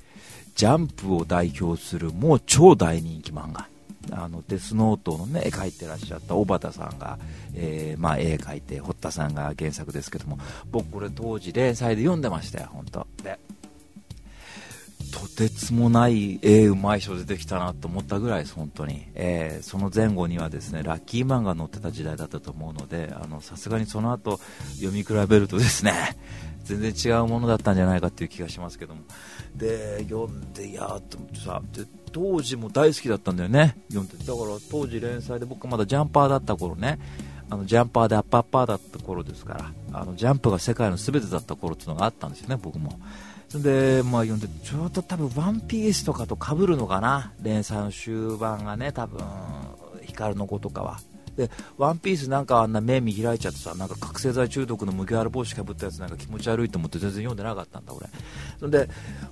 [0.61, 3.67] ジャンプを代表するもう超大人気漫画。
[4.11, 7.17] あのデスノートの、ね、絵描いてらっしゃった小畑さんが、
[7.55, 10.37] えー、まあ、絵描いて堀田さんが原作ですけども
[10.69, 13.07] 僕これ当時連載で読んでましたよ本当。
[15.35, 24.39] てつもない絵うまい人出てきたなと思ったぐらいです本当に、えー、その前後にはですねラッキーマンが載ってた時代だったと思うのでさすがにその後
[24.75, 25.93] 読み比べるとですね
[26.63, 29.01] 全然違うものだったんじゃないかっていう気がしますけども。
[29.55, 36.99] で読んでいやーと思ってさで当時も大好きだったんだよね読んでだから当時連載で僕まだジャンパーだった頃ね
[37.49, 42.97] あのジャンパーでアッパーパーだった頃ですからあのジャンプが世界の全てだった頃っていうのがあったんですよね僕も。
[43.55, 47.33] で、まあ、読んでちょうど多分ワンピースとかと被るのかな。
[47.41, 49.21] 連載の終盤がね多分
[50.03, 50.99] 光の子とかは。
[51.35, 58.07] でワンピースなんかあんな目見開いちゃってさなんか覚醒剤中毒の麦わら帽子かぶったやつなんか気持ち悪いと思って全然読んでなかったんだ俺。
[58.59, 58.89] そんで、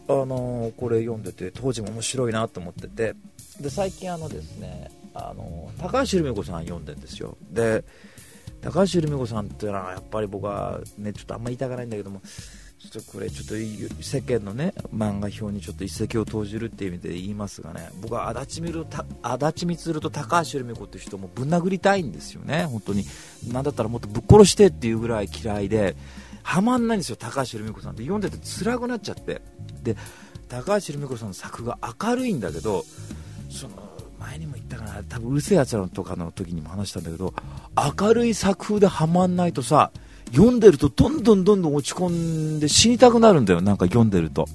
[0.08, 3.16] あのー、これ読んでて当時も面白いなと思ってて。
[3.60, 7.38] で最近あのですねあのー、高橋留美子さん読んでんですよ。
[7.52, 7.84] で
[8.62, 12.22] 高橋留美子さんっていうのはやっぱり僕はねちょっとあんま言いたくないんだけども
[12.80, 13.56] ちょっとこれちょっと
[14.02, 18.86] 世間のね漫画表にちょっと一石を投じるっていう意味で言いますがね僕は足立みる
[19.22, 23.04] 足立光と高橋留美子っていう人もぶん殴りたいんですよね本当に。
[23.52, 25.98] 何だったらもっとぶっ殺してっていうぐらい嫌いで
[26.42, 28.04] はまんないんですよ高橋留美子さんって。
[28.04, 29.42] 読んでて辛くなっちゃって。
[29.84, 29.98] で
[30.48, 32.86] 高橋留美子さんの作が明るいんだけど
[33.50, 33.74] その
[34.20, 37.34] 前にも言ったかな多分うるせえやつらとかの時にも話したんだけど
[38.00, 39.92] 明るい作風ではまんないとさ
[40.32, 44.48] 読んでるとどんどんどんどん落ち込んで死にたくなるんだよ、なんか読んでると。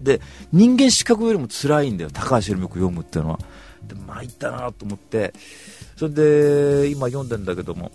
[0.00, 0.20] で、
[0.52, 3.38] 人間失格よりも辛いんだよ、高橋留美子読むっていうのは。
[3.86, 5.32] で、参ったなと思って、
[5.96, 7.92] それで、今読んでんだけども、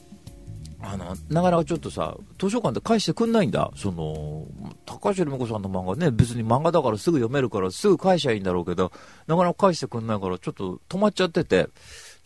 [0.79, 3.71] あの、なかなかちょっとさ、図書館で返してくんないんだ。
[3.75, 4.45] その、
[4.85, 8.91] 高橋留美子さんの漫画ね、別に漫画だからすぐ読めるからすぐ返しゃいいんだろうけど、
[9.25, 11.67] なかなか返してくんないからちょっと止まっちゃってて、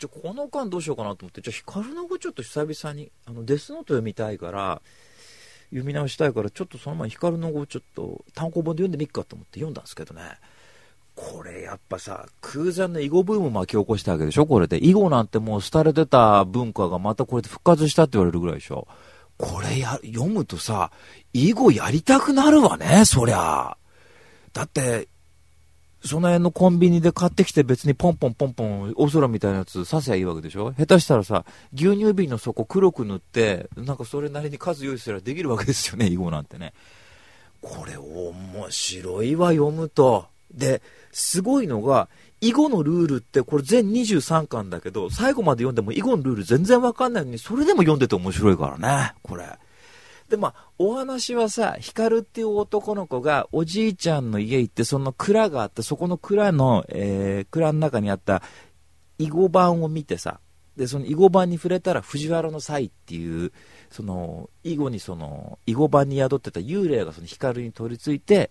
[0.02, 4.82] じゃこの間どうしようかなと思って、じゃあ光の子ちょっと久々に、あの、デスノート読みたいから、
[5.70, 10.22] 読み直したいから、ちょっとその前光の語ちょっと単行本で読んでみっかと思って読んだんですけどね。
[11.14, 14.46] これやっぱさ、空前の囲碁ブーム巻き起こしたわけでしょ？
[14.46, 14.84] これで。
[14.84, 18.88] 囲碁なんてもう廃れてた文化がまたこれで復活したって言われるぐらいでしょ？
[19.38, 20.90] これや、読むとさ、
[21.32, 23.76] 囲碁やりたくなるわね、そりゃ。
[24.52, 25.08] だって、
[26.04, 30.72] その辺のコンビニで買ってきて別にポンポンポンポンお空みたいなやつ刺せばいいわけでしょ？
[30.72, 36.72] 下手したらさ、牛乳瓶の底黒く塗って、なんかそれなりに数用意すればできるわけですよね、囲碁なんてね。
[37.60, 40.26] これ面白いわ、読むと。
[40.52, 42.08] で、すごいのが、
[42.40, 49.46] 囲碁のルールってこれ全23巻だけど、最後まで読んでも囲碁のルール全然わかんないのに、それでも読んでて面白いからね、これ。
[50.32, 58.42] で、まあ、お話はさ、光っていう男の子がおじいちゃんの家行って、その蔵があって、そこの蔵の、えー、蔵の中にあった
[59.18, 60.40] 囲碁盤を見てさ、
[60.74, 63.52] で、その囲碁盤に触れたら藤原の才っていう、
[63.90, 68.50] その、囲碁にその、囲碁盤に宿ってた幽霊がその光に取り付いて、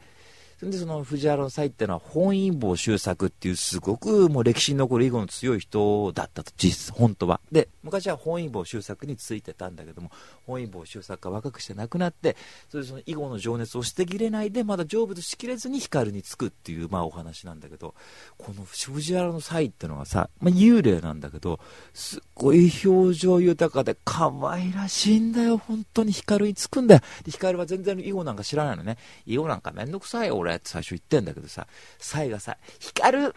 [0.61, 7.41] で、その藤原の際っていうのは本因坊周作っていうすごくもう歴史に残る囲碁の強い人だったと、実、本当は。
[7.51, 10.11] で、昔は本因坊周作についてたんだけども、
[10.45, 12.37] 本因坊周作が若くして亡くなって、
[12.69, 17.95] それでその囲碁の情熱を捨てきれないで、まだ成仏しきれずに光につくっていう、まあお話なんだけど、
[18.37, 21.59] この藤原の際っていうのがさ、まあ幽霊なんだけど、
[21.93, 27.01] すっごい表情豊かで可愛らしいんだよ、本当に光につくんだよ。
[27.23, 28.97] で、光は全然囲碁なんか知らないのね。
[29.25, 31.67] 囲碁なんかめんどくさいよ、俺って最初言ってんだけどさ、
[31.99, 33.35] サイがさ、光る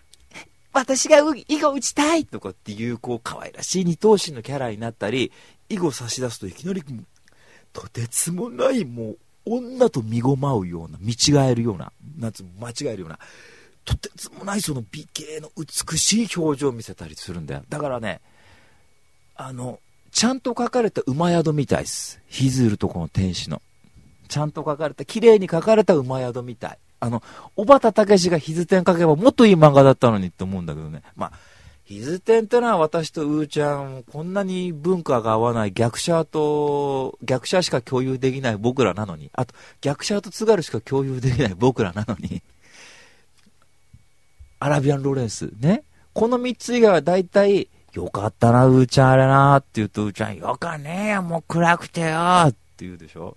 [0.74, 5.30] 私が囲碁打ちたいとかっていう、こう、可愛らしい二頭身のキャラになったり、
[5.68, 6.82] 囲碁差し出すといきなり、
[7.72, 13.20] とてつもない、もう、女と見ごまうような、見違えるような、なんつう間違えるような、
[13.84, 17.62] とてつもないその美形の美しい表情を見せたりするんだよ。
[17.68, 18.20] だからね、
[19.36, 19.78] あの、
[20.10, 22.20] ちゃんと書かれた馬宿みたいです。
[22.26, 23.62] ヒズルとこの天使の。
[24.26, 26.78] ちゃんと書かれた、綺麗に書かれた馬宿みたい。
[27.04, 27.22] あの、
[27.54, 31.02] 小畑武がヒズテン書けばもっといい漫画だったのにって思うんだけどね。
[31.16, 31.32] まあ、
[31.84, 42.42] ヒズテンってのは私とうーちゃん、こんなに文化が合わない逆者と、逆者しか共有できない僕らなのに、あと、逆者と津軽しか共有できない僕らなのに、
[44.60, 45.82] アラビアン・ロレンス、ね。
[46.14, 53.36] この3つ以外は大体、よかったな、うーちゃんあれなって言うと、うーちゃん、よかねえよ、もう暗くてよって言うでしょ。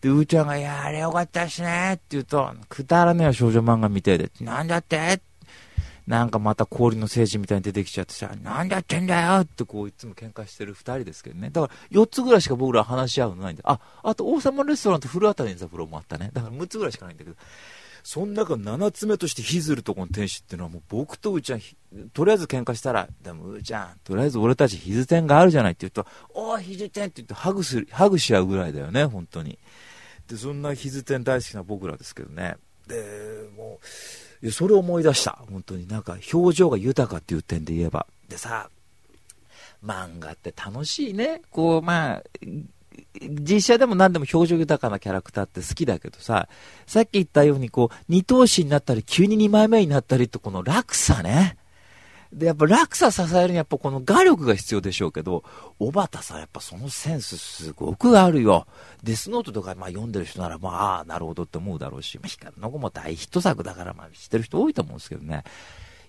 [0.00, 5.20] で、うーちゃんが、いや、あれよかったしねって言うと、くだらねえ少女漫画みてえで、なんだって？
[6.06, 9.40] なんかまた氷の聖人みたいに出てきちゃってさ、なんだってんだよ？
[9.40, 11.50] ってこういつも喧嘩してる二人ですけどね。
[11.50, 13.62] だから4つぐらいしか僕ら話し合うのないんで。
[13.66, 16.30] あ、あと王様レストランと古畑任三郎もあったね。
[16.32, 17.36] だから6つぐらいしかないんだけど。
[18.04, 21.60] その中7つ目としてヒズルとこの天使っていうのはもう僕とうーちゃん、
[22.14, 29.58] とりあえず喧嘩したら、でもうーちゃん、とりあえず俺たちヒズテンがあるじゃないって言うと、おーヒズテンって言ってハグする、ハグし合うぐらいだよね、本当に。
[30.28, 32.56] で、そんなヒズテン大好きな僕らですけどね。
[32.86, 33.80] で、も
[34.42, 35.42] う、それを思い出した。
[35.50, 38.06] 本当になんか表情が豊かっていう点で言えば。
[38.28, 38.70] でさ、
[39.84, 41.42] 漫画って楽しいね。
[41.50, 42.22] こう、まあ、
[43.20, 46.48] 実写でも何でも表情豊かなキャラクターって好きだけどさ、
[46.86, 51.56] さっき言ったようにこう、二頭身になったり、急に二枚目になったりと、この落差ね。
[52.32, 55.44] で、やっぱ落差支えるにはやっぱこの画力が必要でしょうけど、
[55.78, 58.66] 小畑さんやっぱそのセンスすごくあるよ。
[59.02, 65.44] デスノートとかまあ読んでる人ならまあ、あ、なるほどって思うだろうし、まあ、光の子も大ヒット作だからまあ知ってる人多いと思うんですけどね。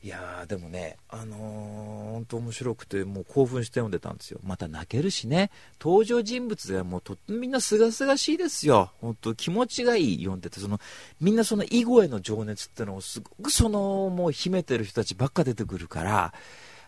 [0.02, 4.40] いやー、でもね、あのー、本当面白くて、もう興奮して読んでたんですよ。
[4.44, 8.92] また泣けるしね、登場人物がもうとみんなすがすがしいですよ。
[9.02, 10.80] 本当気持ちがいい読んでて、その、
[11.20, 16.34] みんなその囲碁への情熱ってのをすごくその、もう秘めてる人たちばっか出てくるから、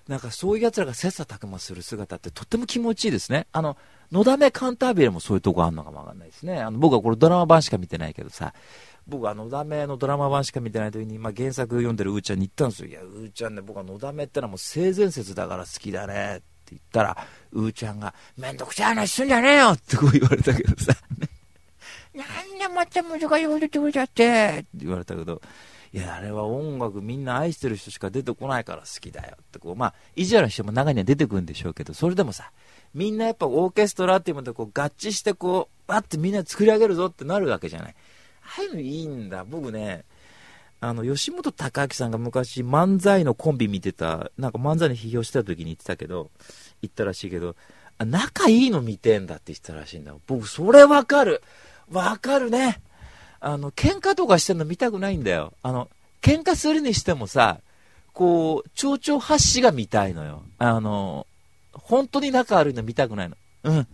[0.07, 3.47] なんかそういう奴らが切磋琢磨する姿ってとっても気持ちいいですね。
[3.51, 3.77] あの、
[4.11, 6.59] のだめカンタービレもそういうとこあるのかもわかんないですね。
[6.61, 8.53] あの、僕はこれドラマ版しか見てないけどさ、
[9.07, 12.87] 僕あのだめのドラマ版しか見てない時に、まあ、原作読んでるうーちゃんに言ったんですよ。
[12.89, 17.17] いや、うーちゃんね、僕はのだめってのはもう性善説だから好きだねって言ったら、
[17.51, 20.93] うーちゃんが、めんどくちゃい話すんじゃねえよってこう言われたけどさ、
[22.13, 25.41] なんでまた難しいこと言ってくれちゃってって言われたけど、
[25.93, 32.51] いや、あれは音楽みんな愛してる人しか出てこないから好きだよってこう、まあ、意地悪な人も中には出てくるんでしょうけど、それでもさ、
[32.93, 37.95] みんなやっぱオーケストラっていうものでこう合致してこう、わってみんな作り上げるぞってなるわけじゃない。
[38.57, 39.45] ああいうのいいんだ。
[39.45, 40.03] 僕ね、
[40.81, 46.31] あの、吉本隆明さんが昔漫才のコンビ見てた、なんか漫才の批評してた時に言ってたけど、
[46.81, 47.55] 言ったらしいけど、
[47.97, 50.13] あ仲いいの見てんだって言ってたらしいんだ。
[50.27, 51.41] 僕、それわかる。
[51.91, 52.81] わかるね。
[53.39, 55.53] あの、喧嘩とかしてんの見たくないんだよ。
[55.63, 55.87] あの、
[56.21, 57.59] 喧嘩するにしてもさ、
[58.13, 60.43] こう、蝶々発しが見たいのよ。
[60.57, 61.27] あの、
[61.73, 63.35] 本当に仲悪いの見たくないの。
[63.63, 63.87] うん。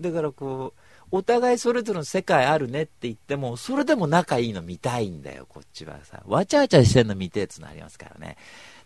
[0.00, 6.22] だからこう、お互いそれぞれの世界あるねって言っても、それでも仲いいの見たいんだよ、こっちはさ。
[6.26, 8.36] わちゃわちゃしてんの見てえつのありますからね。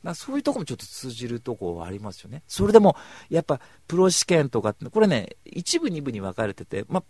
[0.02, 2.42] まあ、そういうとこもちょっと通じるとこはありますよね。
[2.46, 2.96] それでも、
[3.28, 7.04] やっぱ、プロ試験とかって、これね、一部、二部に分かれてて、まあ、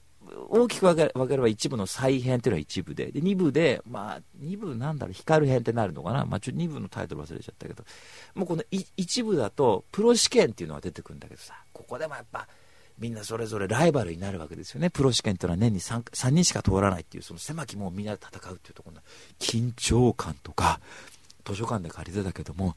[0.49, 6.25] 大きく分け分ければ一部の再編っていうのは一部で、で、二部で、まあ、二部なんだろう、光る編ってなるのかな。
[6.25, 7.85] まあ、ちょ、二部のタイトル忘れちゃったけど、
[8.35, 8.65] もうこの
[8.97, 12.49] 一部だと、プロ試験っていうのが出てくるんだけどさ、ここでもやっぱ、
[13.01, 14.91] みんなそれぞれライバルになるわけですよね。
[14.91, 19.03] プロ試験っていうのは年に 3, 3人しか通らないっていう、その狭き門をみんなで戦うっていうところの
[19.39, 20.81] 緊張感とか、
[21.45, 22.77] 図書館で借りてたけども、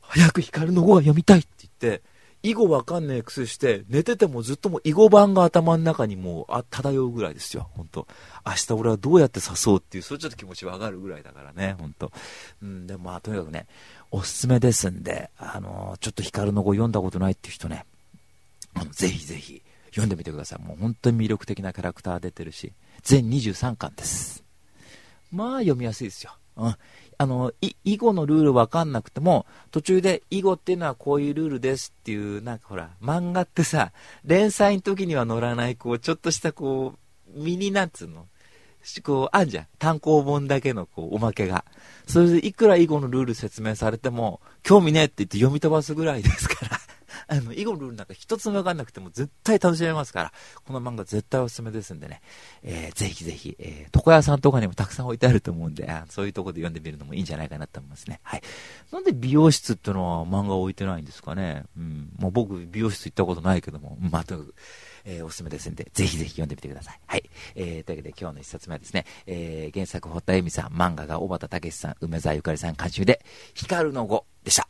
[0.00, 2.02] 早く光の語が読みたいって言って、
[2.42, 8.06] 囲碁わかんねえ癖して、寝ててもずっとも囲碁版が頭の中にもうあ漂うぐらいですよ、本当。
[8.46, 12.12] 明日俺はどうやって誘うっていう、それちょっと気持ちわかるぐらいだからね、本当。
[12.62, 13.66] うん、でもまあとにかくね、
[14.10, 17.84] おすすめですんで、あのー、ちょっと光の語読んだことないっていう人ね、
[18.92, 20.62] ぜひぜひ読んでみてください。
[20.62, 24.44] もう本当に魅力的なキャラクター出てるし、全23巻です。
[25.30, 26.32] まあ読みやすいですよ。
[26.56, 26.76] うん。
[27.20, 27.52] あの、
[27.84, 33.92] 囲碁のルールわかんなくても、途中で囲碁っていうのはこういうルールですっていう、なんかほら、漫画ってさ、
[34.24, 36.94] 連載の時には載らない、こう、ちょっとしたこ
[37.36, 38.26] う、ミニなんつうの、
[39.02, 39.66] こう、あんじゃん。
[39.78, 41.64] 単行本だけのこう、おまけが。
[42.06, 46.78] それでいくら囲碁のルール説明されても、興味ねえって言って読み飛ばすぐらいですから。
[47.28, 50.32] あの、囲碁のルールなんか一つもわかんなくても絶対楽しめますから、
[50.64, 52.22] この漫画絶対おすすめですんでね、
[52.62, 58.20] えー、ぜひぜひ、えー、床屋さんとかにもたくさん置いてあると思うんで、あそういうとこで読んでみるのもいいんじゃないかなと思いますね。
[58.22, 58.42] はい。
[58.90, 61.64] なんで美容室ってのは漫画置いてないんですかね？
[61.76, 62.10] うん。
[62.18, 64.54] もう僕、美容室行ったことないけども、まあ、とにかく、
[65.04, 67.00] えー、おすすめですんで、ぜひぜひ読んでみてください。
[67.06, 67.30] はい。
[67.54, 73.24] えー、というわけで今日の一冊目はですね、えー、原作堀田恵美さん、漫画が小畑武さん、梅沢ゆかりさん監修で、
[73.54, 74.68] 光の語でした。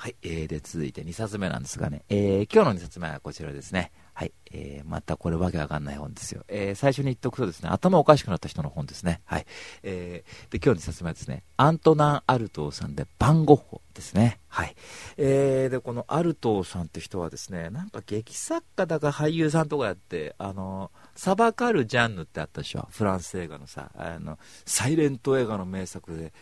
[0.00, 3.92] はい、えー、で、続いて2冊目なんですがね、えー、今日の2冊目はこちらですね。
[4.14, 6.42] はい、えー、またこれわけわかんない本ですよ。
[6.48, 9.20] えー、最初に言っておくとですね、頭おかしくなった人の本ですね。
[9.26, 9.46] はい。
[9.82, 14.40] えー、で、今日の2冊目はですね、アントナン・アルトーさんで、バンゴッホですね。
[14.48, 14.74] はい。
[15.18, 22.88] えー、で、このアルトーさんって人はですね、なんか劇作家だか俳優さんとかやって、あの、サバカル・ジャンヌってあったでしょ。
[22.90, 26.32] フランス映画のさ、あの、サイレント映画の名作で、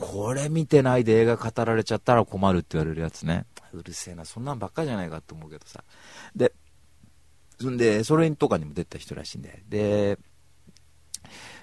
[0.00, 3.46] これ見てないで映画語られちゃったら困るって言われるやつね。
[3.72, 5.84] うるせえな、そんなんばっかじゃないかと思うけどさ。
[6.34, 6.52] で、
[7.60, 9.62] そんで、それとかにも出た人らしいんで。
[9.68, 10.18] で、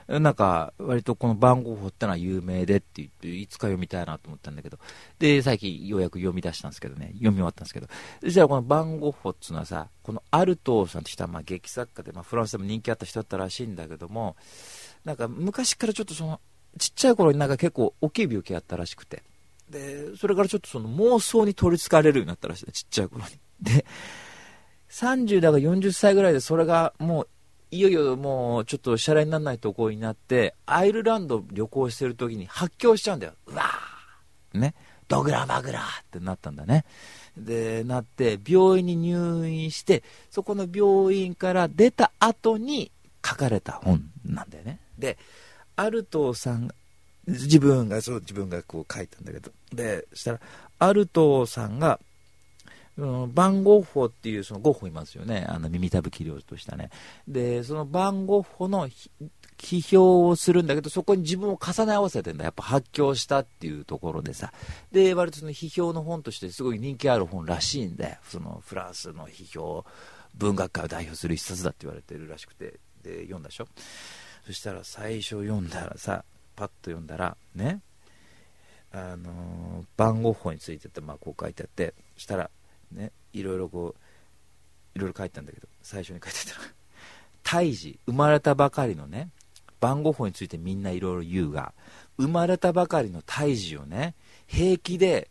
[0.07, 4.79] なんか、割とこの番号法ってのは有名でって言って、いつか読みたいなと思ったんだけど、
[5.19, 7.88] で、最近ようやく読み出したんですけどね、読み終わったんですけど、
[8.21, 14.38] そしたらこの番号法っていうのはさ、このアルトーさんって人はまあ劇作家で、まあ、フランスでも人気あった人だったらしいんだけども、
[15.03, 16.39] なんか昔からちょっとその、
[16.78, 19.23] ちっちゃい頃になんか結構大きい病気あったらしくて。
[19.69, 23.32] で、それからちょっとその妄想に取り憑かれるようになったらしいね、ちっちゃい頃に。
[23.61, 23.86] で、
[24.89, 27.28] 30だか40歳ぐらいでそれがもう、
[27.69, 33.34] いよいよもうちょっとシャレにならないとこになって、アイルランド旅行してる時に発狂しちゃうんだよ。
[33.47, 34.73] うわーね。
[35.07, 36.86] ドグラマグラってなったんだね。
[37.38, 42.91] で、なって、病院に入院して、そこの病院から出た後に
[43.25, 44.80] 書かれた本なんだよね。
[44.97, 45.17] で、
[45.78, 46.69] アルトさん
[47.28, 49.51] 自分がそう自分がこう書いたんだけど。
[49.71, 50.39] でしたら
[50.80, 51.99] アルトーさんが、
[52.97, 55.45] うん、番号法っていうそのゴッホいますよね。
[55.47, 56.89] あの耳たぶ切り落としたね。
[57.28, 58.89] でその番号法の
[59.57, 62.45] 批評をするんだけどそこに自分を重ね合わせてんだ。
[62.45, 64.51] やっぱ発狂したっていうところでさ。
[64.91, 69.86] で割とその批評の本としてすごい人気ある本らしいんでそのフランスの批評
[70.36, 72.80] 文学界を代表する一冊だって言われてるらしくて。
[73.03, 73.67] で読んだでしょ。
[74.48, 76.24] そしたら最初読んだらさ、
[76.56, 77.82] パッと読んだら、ね、
[78.93, 82.50] あの、番号法についてって、まあ、こう書いてあって、そしたら、
[82.93, 86.74] ね、いろいろこう、いろいろ書いてたんだけど、最初に書いてあったら、
[87.43, 89.32] 胎児、生まれたばかりのね、
[89.82, 91.74] 番号法についてみんないろいろ言うが、
[92.18, 94.16] 生まれたばかりの胎児をね、
[94.48, 95.30] 平気で、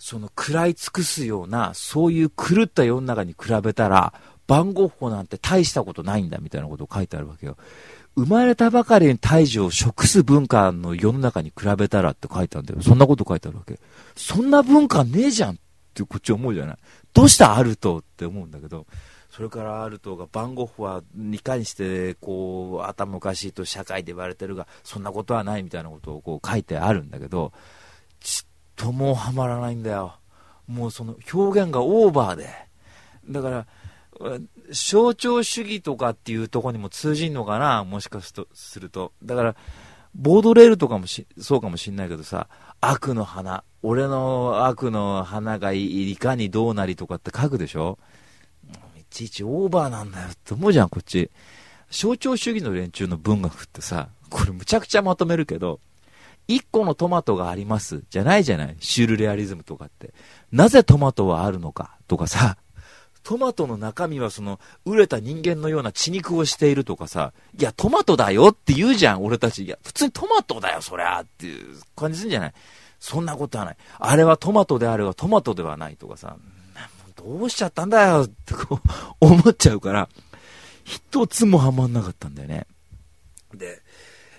[0.00, 4.14] その食らい尽くすような、そういう狂った世の中に比べたら、
[4.48, 7.56] 番号法なんて大したことないんだみたいなことを書いてあるわけよ。
[8.18, 12.82] 生まれたばかりに胎児を食す文化の世の中に比べたらって書いてあるんだよ。
[12.82, 13.78] そんなこと書いてあるわけ。
[14.16, 15.56] そんな文化ねえじゃんっ
[15.94, 16.76] てこっち思うじゃない。
[17.14, 18.86] どうしたアルトって思うんだけど、
[19.30, 21.02] それからアルトが番号法は
[21.32, 27.52] いかにしてこう頭おかしいと社会で言われてるが、そんなことはないみたいなことをこう書いてあるんだけど、
[28.18, 30.16] ちっともはまらないんだよ。
[30.66, 32.48] もうその表現がオーバーで。
[33.28, 33.66] だから、
[34.72, 39.12] 象徴主義とかっていうとこにも通じんのかなもしかすると。
[39.22, 39.56] だから、
[40.14, 42.48] ボードレールとかもし、そうかもしんないけどさ、
[42.80, 47.98] 悪の花、俺の悪の花がいかにどうなりとかって書くでしょ
[48.98, 51.30] いちいちオーバーなんだよって思うじゃん、こっち。
[51.90, 55.80] 象徴主義の連中の文学ってさ、これむちゃくちゃまとめるけど、
[56.48, 60.12] 一個のトマトがありますじゃないじゃないシュールレアリズムとかって。
[60.50, 62.56] なぜトマトはあるのかとかさ、
[63.28, 69.66] トマトの中身はその、熟れた人間のような血肉をしているとかさ、いや、トマトだよって言うじゃん、俺たち。
[69.66, 72.54] いや、普通にトマトだよ、そりゃっていう感じするんじゃない？
[72.98, 73.76] そんなことはない。
[73.98, 76.38] あれはトマトであればトマトではないとかさ、
[77.16, 78.80] どうしちゃったんだよってこう、
[79.20, 80.08] 思っちゃうから、
[80.84, 82.66] 一つもハマんなかったんだよね。
[83.52, 83.82] で、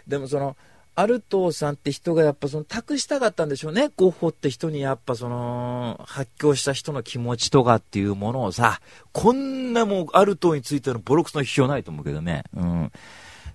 [0.08, 0.58] でもその、
[1.00, 3.90] アルトーさんって人がやっぱその託したかったんでしょうね。
[3.96, 8.82] ゴッホって人にやっぱその発狂した人の気持ちとかっていうものをさ、
[9.14, 12.44] こんなもうアルトーについてのボロクソの批評ないと思うけどね。
[12.54, 12.92] うん。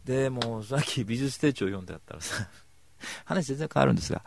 [0.06, 2.48] で、もうさっき美術手帳読んでやったらさ、
[3.26, 4.24] 話全然変わるんですが、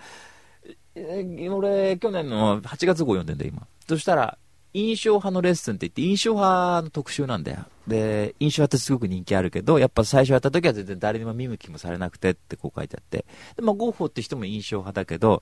[0.96, 3.66] 俺、去年の8月号読んでんだよ、今。
[3.90, 4.38] そしたら、
[4.74, 7.66] 印象派のレッスンって言って、印象派の特集なんだよ。
[7.88, 13.26] で、印象派ってすごく人気あるけど、やっぱ最初やった時は全然誰にも見向きもされなくてってこう書いてあって。
[13.56, 15.42] で、まあ、ゴッホって人も印象派だけど、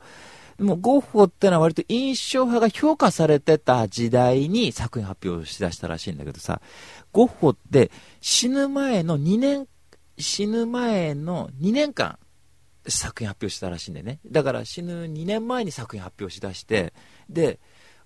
[0.57, 6.61] でもゴッホってのは割と印象派が評価されてた時代に作品発表しだしたらしいんだけどさ、
[7.11, 9.67] ゴッホって死ぬ前の2年、
[10.17, 12.17] 死ぬ前の2年間
[12.87, 14.19] 作品発表したらしいんだよね。
[14.25, 16.93] だから死ぬ2年前に作品発表しだして、
[17.29, 17.59] で、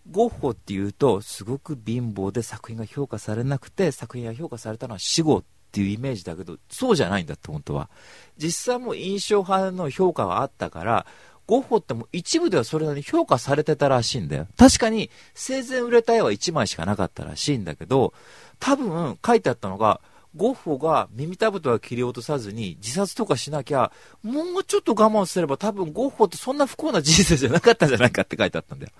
[0.09, 7.89] ゴッホっていうと、すごく貧乏で作品が評価されなくて、作品が評価されたのは死後っていうイメージだけど、そうじゃないんだって、本当は。
[8.37, 11.05] 実際も印象派の評価はあったから、
[11.49, 14.47] ゴッホっても一部ではそれなりに評価されてたらしいんだよ。
[14.55, 18.13] 確かに生前売れた絵は1枚しかなかったらしいんだけど、
[18.59, 19.99] 多分書いてあったのが、
[20.35, 23.91] ゴッホが耳たぶとは切り落とさずに自殺とかしなきゃ、
[24.21, 28.91] もうちょっと我慢すれば多分ゴッホってそんな不幸な人生じゃなかったんじゃないかって書いてあったんだよ。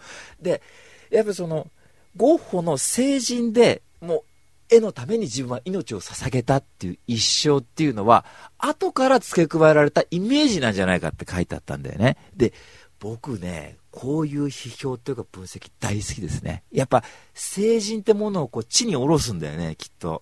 [0.42, 0.64] で、
[1.10, 1.68] やっぱその、
[2.16, 4.24] ゴッホの成人で、もう、
[4.70, 8.26] 絵のために自分は命を捧げたっていう一生っていうのは、
[8.58, 12.18] 後から付け加えられたイメージなんじゃないかって書いてあったんだよね。
[12.36, 12.54] で、
[13.00, 16.64] 僕ね、こういう批評というか分析大好きですね。
[16.72, 17.04] やっぱ、
[17.34, 20.22] 成人ってものをこう地に下ろすんだよね、きっと。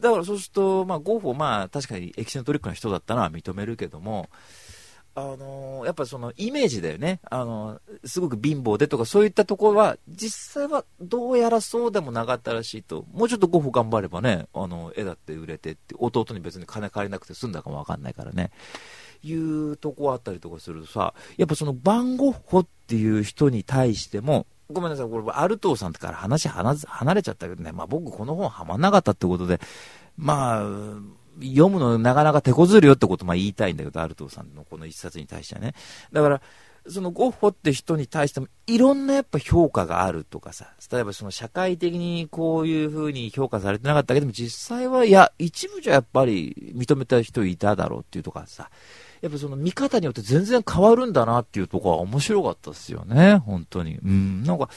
[0.00, 4.28] だからそうすると、まあ、ゴッホ、まあ、確かにエキセントリックな人だったのは認めるけども、
[5.18, 18.50] あのー、やっぱそのイメージだよね、あのー、すごく貧乏でとかそういったところは、実際はどうやらそうでもなかったらしいと、もうちょっとゴッホ頑張ればね、あの絵だって売れてって、弟に別に金借りなくて済んだかもわかんないからね、
[19.22, 29.60] いうとこあったりとかするとさ、やっぱそのバンゴッホっていう人に対しても、ごめんなさい、これ、アルトーさんから話離れちゃったけどね、まあ僕この本はまんなかったってことで、
[30.18, 30.64] まあ、
[31.40, 35.74] 読むのなかなか手こずるよってことを言いたいんだけど、アルトさんのこの一冊に対してはね。
[36.12, 36.40] だから、
[36.88, 48.70] そのゴッホって人に対してもいろんなやっぱ評価があるとかさ、例えばその社会的にこういう風に評価されてなかったけども、実際はいや、一部じゃやっぱり認めた人いただろうっていうとかさ、
[49.20, 53.96] やっぱその見方によって全然変わるんだなっていうところは面白かったですよね、本当に。
[53.96, 54.68] うん、なんか、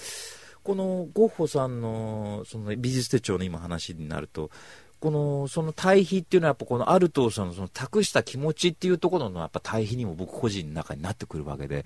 [0.63, 4.49] このゴッホさんのその美術手帳の今話になると、
[4.99, 11.85] この、その対比っていうのはやっぱこのアルトーさんのその託した気持ちっていうところのやっぱ対比にも僕個人の中になってくるわけで、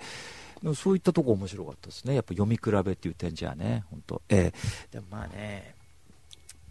[0.75, 2.15] そういったとこ面白かったですね。
[2.15, 4.21] やっぱ読み比べっていう点じゃね、本当。
[4.29, 5.75] えー、でもまあね、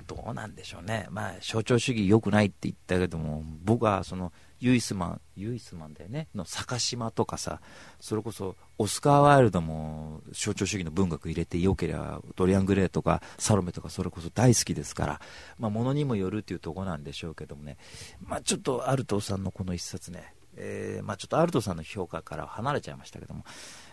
[0.07, 1.07] どうなんでしょうね。
[1.11, 4.33] まあ象徴主義良くないって言ったけども、僕はその、
[4.63, 7.61] ユイスマン、ユイスマンだよね、の坂島とかさ、
[7.99, 15.21] それこそオスカー・ワイルドも象徴主義の文学入れてよければ、ドリアン・グレーとかサロメとかそれこそ大好きですから、
[15.59, 17.77] まあ、ものにもよるっていうとこなんでしょうけどもね、
[18.21, 23.45] まあ、ちょっとアルトさんのこの一冊ね、えー、まあ、ちょっとアルトさんの評価から離れちゃいましたけども、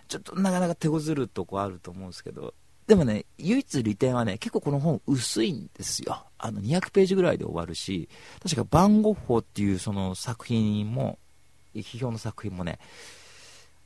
[0.08, 2.54] ちょっとなかなか手こずるとこあると思うんですけど、
[2.90, 6.26] でもね、唯一利点はね、結構この本薄いんですよ。
[6.40, 8.10] あの、200ページぐらいで終わるし、
[8.42, 11.20] 確かバンゴッホっていうその作品も、
[11.76, 12.80] 批評の作品もね、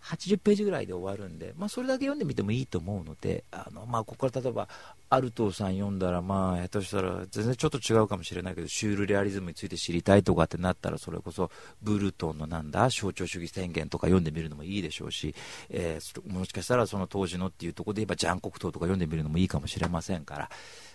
[0.03, 4.67] 80ページぐらいで終わるんで、まあ、それだけ読んでみてもいいと思うので、あのまあ、ここから例えば、
[5.09, 11.51] アルトーさん読んだら、まあ、下手したら全然ちょっと違うかもしれないけど、シュールレアリズムについて知りたいとかってなったら、それこそ
[11.81, 15.33] ブルトンのなんだ、象徴主義宣言とか読んでみるのもいいでしょうし、
[15.69, 20.49] えー、もしかしたらその当時のっていうところで言えば、ジャンコクトーとか読んでみるのもいいかもしれませんから、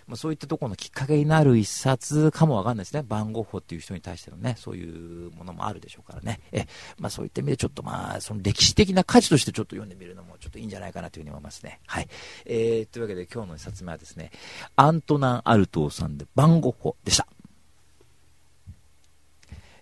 [0.09, 3.03] まあ、そういったところのきっかけになる一冊かもわかんないですね。
[3.03, 6.39] 番号法っていう人に対してのね、そういうものもあるでしょうからね。
[6.51, 6.65] え、
[6.97, 11.79] まあそういった意味でちょっとまあ、その歴史的な価値としてちょっと読んでみるのもちょっといいんじゃないかなというふうに思いますね。
[11.85, 12.07] はい。
[12.45, 14.31] えー、というわけで今日の一冊目はですね、
[14.75, 17.27] アントナン・アルトーさんで番号法でした。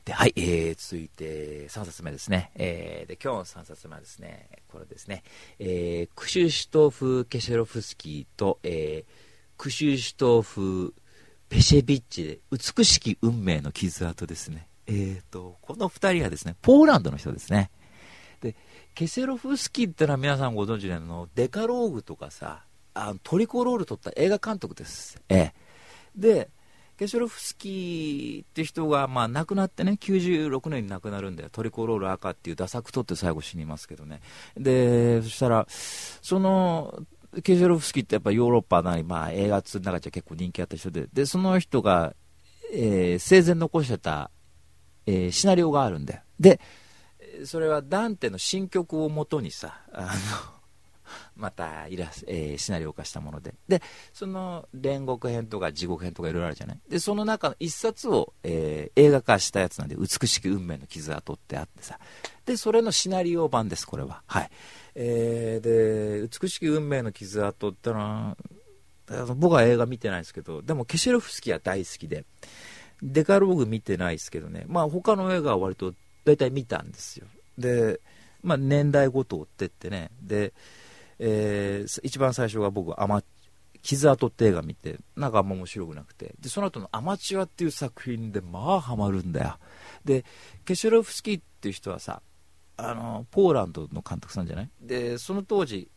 [0.08, 2.52] で、はい、えー、続いて3冊目ですね。
[2.56, 5.22] えー、で、今日の3冊目はですね、これですね、
[5.60, 9.27] えー、クシュシュトフ・ケシェロフスキーと、えー、
[9.58, 10.94] クシュシュトーフ・
[11.50, 14.68] ペシェビッチで美しき運命の傷跡ですね。
[14.86, 17.72] えーと、この2人はですね、ポーランドの人ですね。
[18.42, 18.56] で、
[18.94, 25.22] ケセロフスキーってのは皆さんご存知なの、デカローグとかさ、あのトリコロール撮った映画監督です。
[25.30, 25.54] ええ。
[26.16, 26.50] で、
[26.98, 31.50] ケシェロフスキーって人が、まあ、亡くなってね、96年に亡くなるんだよ。
[31.52, 34.22] トリコロール赤っていうダサく撮って最後死にますけどね。
[34.56, 37.04] で、そしたら、その、
[37.44, 42.16] ケジェロフスキーってやっぱヨーロッパなり、まあ、映画通の中じゃ結構人気あった人で、で、その人が、
[42.74, 44.32] えー、生前残してた、
[45.06, 46.22] えー、シナリオがあるんだよ。
[46.40, 46.60] で、
[47.46, 50.10] それはダンテの新曲をもとにさ、あの、
[51.38, 53.54] またイラス、えー、シナリオ化したもので。
[53.68, 56.80] で、その煉獄編とか地獄編とかいろいろあるじゃない？
[56.90, 62.00] で、その中の一冊を、えー、映画化したやつなんで、美しき運命の傷跡ってあってさ。
[62.46, 64.24] で、それのシナリオ版です、これは。
[64.26, 64.50] はい。
[65.00, 68.38] えー、で、美しき運命の傷跡ってのは、
[69.36, 72.26] 僕は映画見てないですけど、でもケシェロフスキーは大好きで、
[73.04, 75.94] デカローグ見てないですけどね、まあ他の映画は割と
[76.26, 77.28] 大体見たんですよ。
[77.60, 78.02] で、
[78.42, 80.52] まあ年代ごと追ってってね、で、
[81.20, 83.22] えー、一番最初が僕、アマ、
[83.84, 89.58] 傷跡って映画見て、なんかあんま面白くなくて、で、その後のアマチュアっていう作品で、まあハマるんだよ。
[90.04, 90.26] で、
[90.66, 92.24] ケシェロフスキーっていう人はさ、
[92.78, 94.70] あの、ポーランドの監督さんじゃない？
[94.82, 95.90] で、その当時、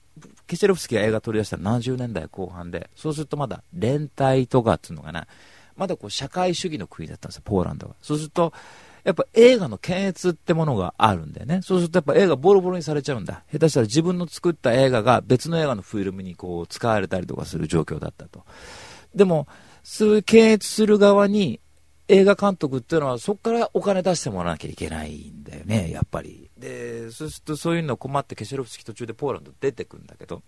[0.46, 5.26] ケシェロフスキーが映画取り出したの70年代後半で、そうするとまだ連帯とかっていうのかな、
[5.76, 7.94] まだこう社会主義の国だったんですよ、ポーランドは。
[8.02, 8.52] そうすると、
[9.02, 11.60] やっぱ映画の検閲ってものがあるんだよね。
[11.62, 13.44] そうするとやっぱ映画ボロボロにされちゃうんだ。
[13.50, 18.44] 下手したら自分の作った映画が別の映画のフィルムにこう使われたりとかする状況だったと。
[19.14, 19.48] でも、
[19.82, 21.60] そういう検閲する側に
[22.10, 26.50] 映画監督っていうのはそこからお金出してもらわなきゃいけないんだよね、やっぱり。
[26.58, 30.42] で、そうするとそういうの困ってケシェロフスキー途中でポーランド出てくんだけど、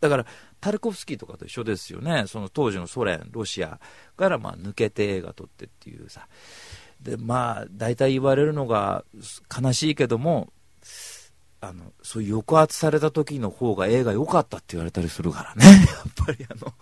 [0.00, 0.26] だから
[0.60, 3.80] タルコフスキーとかと一緒ですよね、その当時のソ連、ロシア
[4.16, 6.28] からまあ抜けて映画撮ってっていうさ。
[7.00, 9.04] で、まあ、大体言われるのが
[9.56, 10.52] 悲しいけども、
[11.60, 15.66] あの、そういう抑圧された時の方が映画良かったって言われたりするからね。
[15.86, 16.72] やっぱりあの、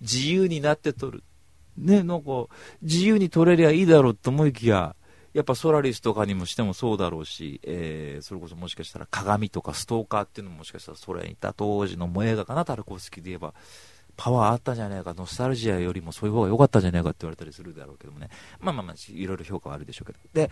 [0.00, 1.22] 自由になって撮る。
[1.78, 2.46] ね、なんか、
[2.82, 4.96] 自由に撮れりゃいいだろうと思いきや、
[5.34, 13.52] やっぱソラリスとかにもしてもそうだろうし、えー、それこそもしかしたら鏡とかストーカーっていうのももしかしたらそれにいた当時の映画かな、タルコフスキーで言えば、
[14.16, 18.30] パワーあったじゃないか、ノスタルジアよりもそういう方が良かったんじゃないかって言われたりするだろうけどもね。
[18.60, 20.18] まあまあまあ、いろいろ評価はあるでしょうけど。
[20.32, 20.50] で、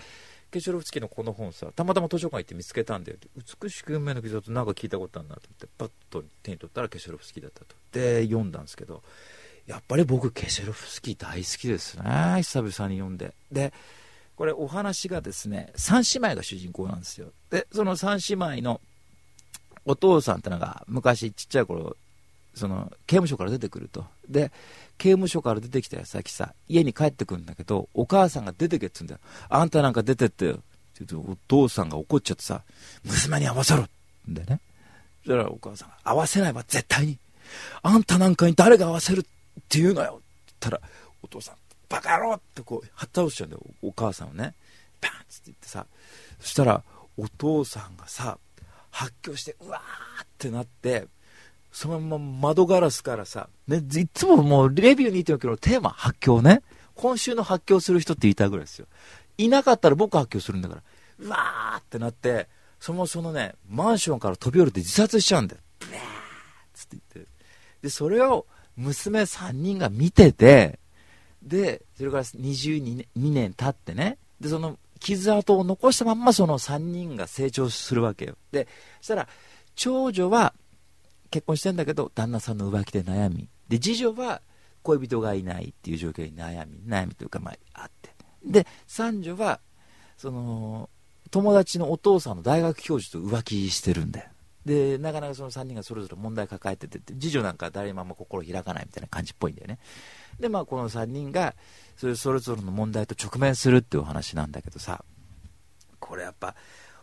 [0.51, 3.19] ケシュロフスキーのこの本さ、たまたま図書館行って見つけたんだよ。
[3.63, 7.75] 美しく運命の傷となんか聞いたことあるなと思って、パッと手に取ったらケシュロフスキーだったと。
[7.93, 9.03] で、読んだんですけど、
[9.67, 12.05] やっぱり僕、ケシェロフスキー大好きですね。
[12.43, 13.35] 久々に読んで。
[13.51, 13.73] で、
[14.37, 17.29] これお話がですね、三姉妹が主人公なんですよ。
[17.51, 18.81] で、その三姉妹の
[19.85, 21.97] お父さんってのが昔ちっちゃい頃、
[22.55, 24.05] その刑務所から出てくると。
[24.29, 24.53] で、
[24.99, 29.21] 刑務所から出てきた矢先さ、家に帰ってくるんだけど、お母さんが出てけっつうんだよ。
[29.49, 30.53] あんたなんか出てってよ。
[30.53, 32.63] って言うと、お父さんが怒っちゃってさ、
[33.05, 33.89] 娘に会わせろん
[34.29, 34.61] だよね。
[35.25, 37.19] そしたらお母さんが、会わせないわ、絶対に。
[37.83, 40.81] あんたなんかに誰が会わせるってって言うのよって言ったら、
[41.23, 41.55] お父さん、
[41.89, 44.55] バカ野郎ってこう、はった倒しちゃうんだよ、お母さんをね。
[45.01, 45.87] バンって言ってさ、
[46.41, 46.83] そしたら、
[47.17, 48.39] お父さんがさ、
[48.91, 51.07] 発狂して、うわーってなって、
[51.73, 56.63] そのまま窓ガラスからさ、ね、いつももうレビューに言ってるけど、テーマ発狂ね。
[56.95, 58.87] 今週の発狂する人って言いたいぐらいですよ。
[59.39, 60.83] いなかったら僕発狂するんだから、
[61.19, 62.47] うわーってなって、
[62.79, 65.61] そのそのね、マンションから飛び降りて自殺しちゃうんだよ。
[65.81, 66.01] ブーっ
[66.75, 67.31] つって言って。
[67.83, 68.47] で、それを
[68.77, 70.79] 娘3人が見てて、
[71.43, 78.37] で、それから22年 ,2 年経ってね、で、その傷跡を残したまんまその3人が成長するわけよ。
[78.53, 78.67] で、
[79.01, 79.29] そしたら、
[79.77, 80.55] 長女は
[81.31, 83.49] 結婚してんだけど、旦那さんの浮気で悩み。
[83.69, 84.41] で、次女は
[84.83, 88.11] 恋人がいないっていう状況に悩み、悩みというか、まあ、あって。
[88.45, 89.61] で、三女は、
[90.17, 90.89] その、
[91.31, 94.31] 友達のお父さんの大学教授と浮気してるんだよ。
[94.65, 99.79] で、なかなかその3人がそれぞれ問題抱えてて、次女なんか誰もあんま心開かないみたいな感じっぽいんだよね。
[100.41, 101.55] で、まあ、この3人が、
[101.97, 105.05] それそれぞれの問題と直面するっていうお話なんだけどさ、
[106.01, 106.55] これやっぱ、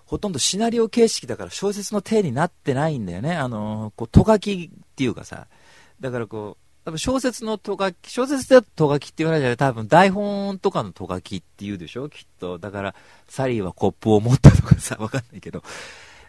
[0.06, 3.36] ほとんどシナリオ形式だから小説の体になってないんだよね。
[3.36, 5.48] あの、こう、とがきっていうかさ、
[6.02, 12.58] だからこう、多分小説のとがき、小説でとがきって言わないじゃない多分台本とかのとがきって言うでしょきっと。
[12.58, 12.96] だから、
[13.28, 15.64] サリーはコップを持ったとかさ、わかんないけど。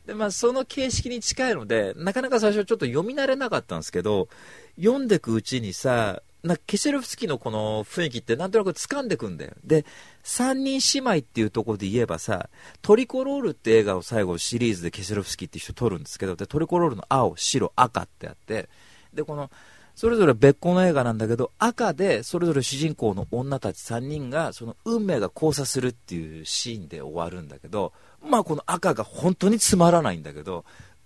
[0.07, 4.29] で、まあ、その形式に近いので、なかなか最初ちょっと読み慣れなかったんですけど、
[4.77, 9.53] 読んでくうちにさ、なケシェルフスキーのこの雰囲気ってなんとなく掴んでくんだよ。
[9.65, 9.85] で、
[10.25, 12.51] 三人姉妹っていうところで言えばさ、
[12.83, 18.69] トリコロールって映画を最後シリーズでケシェルフスキーって人撮るんですけど、で、トリコロールの青、白、赤ってあって、
[19.15, 19.51] で、この、
[19.95, 27.93] それぞれ別個の映画なんだけど、赤でそれぞれ主人公の女たち3人が、その運命が交差するっていうシーンで終わるんだけど、
[28.25, 30.65] まあこの赤が本当につまらないんだけど、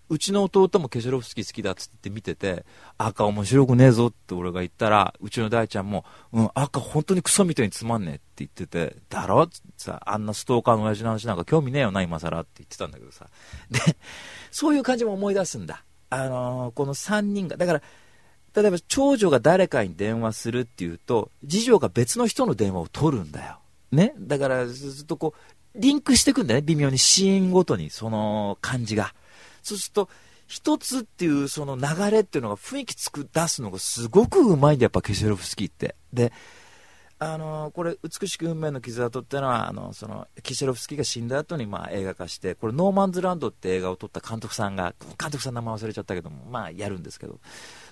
[0.09, 2.65] うちの弟もケシロフスキー好きだっつって見てて、
[2.97, 9.43] 赤面白くねえぞって俺が言ったら、うちの大ちゃんも、うん、赤本当にクソみたいにつまんねえって言ってて、だろ？
[9.43, 13.27] ってさ、あんなストーカーの親父の話なんか興味ねえよな、今更って言ってたんだけどさ。
[13.71, 13.81] で、
[14.53, 15.83] そういう感じも思い出すんだ。
[16.09, 17.83] あのー、この3人が、だから、
[18.57, 23.59] 例えば長女が誰かに電話するっていうと、次女が別の人の電話を取るんだよ。
[23.93, 24.15] ね？
[24.19, 29.15] だから、ずっとこう、リンクしていくんだよね、微妙にシーンごとに、その感じが。
[29.63, 30.09] そうすると、
[30.47, 35.95] 一つっていうその流れっていうのが雰囲気つく出すのがすごくうまいんだ、やっぱキェシロフスキーって。
[36.13, 36.33] で、
[37.19, 47.41] あのこれ、美しき運命の傷跡っていうのは、あのそのキェシロフスキーが死んだ後にまあ映画化して、これ、 No Man's Land って映画を撮った監督さんが、監督さん名前忘れちゃったけども、まあ、やるんですけど、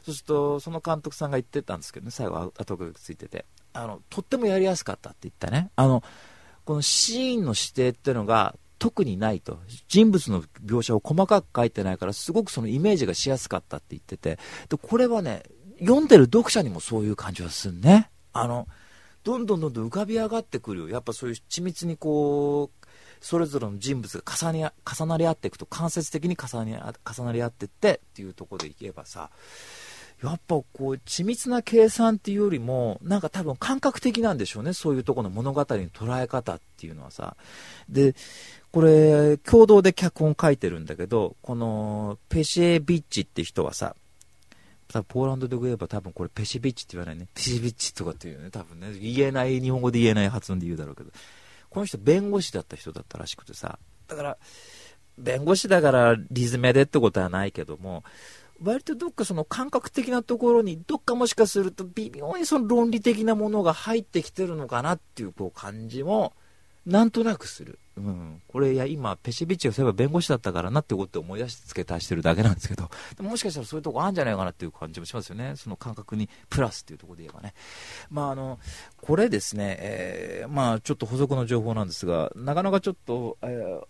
[0.04, 5.70] そうすると、その監督さんが言ってたんですけどね、最後、後がついてて、あのとってもやりやすかったって言ったね。
[5.76, 6.02] あの
[6.64, 9.58] このシーンの指定っていうのが特にないと。
[9.88, 14.38] 人物の描写を細かく書いてないからすごくそのイメージがしやすかったって言ってて。
[14.68, 15.42] でこれはね
[15.80, 18.10] 読んでる読者にもそういう感じはするね。
[18.32, 18.68] あの
[19.24, 20.88] どんどんどんどん浮かび上がってくるよ。
[20.90, 22.86] やっぱそういう緻密にこう
[23.20, 29.30] それぞれの人物が重ね重なり合っていくと間接的に重ね重なり合っていってっていうとこでいけばさ
[30.22, 34.72] やっぱこう緻密な計算っていうよりもなんか多分感覚的なんでしょうね。
[34.72, 37.36] そういうとこの物語の捉え方っていうのはさ。
[37.88, 38.14] で
[38.72, 43.94] これ共同で脚本書いてるんだけどこのペシェビッチって人はさ
[45.08, 47.26] ポーランドで言えば多分これペシビッチって言わないね。
[47.34, 48.92] ペシビッチとかっていうね多分ね。
[48.92, 51.10] 言えない日本語で言えない発音で言うだろうけど。
[51.70, 53.78] この人弁護士だった人だったらしくてさ。
[54.06, 54.36] だから
[55.18, 58.04] 弁護士だからリズメでってことはないけども
[58.62, 66.32] 割とどっかその感覚的なところにどっかもしかすると微妙にその論理的なものが入ってきてるのかなっていうこう感じも
[66.86, 67.78] なんとなくする。
[67.96, 72.90] うん、これいや今、ペシビッチがそういえば弁護士だったからなってことで思い出して付け足してるだけなんですけど、
[73.22, 77.54] もしかしたらそういうとこあるんじゃないかなっていう感じもしますよね、その感覚にプラスっていうところで言えばね。
[78.10, 78.58] まあ、あの
[79.00, 83.84] これですね、えー、まあ、ちょっと補足の情報なんですが、なかなかちょっと、えー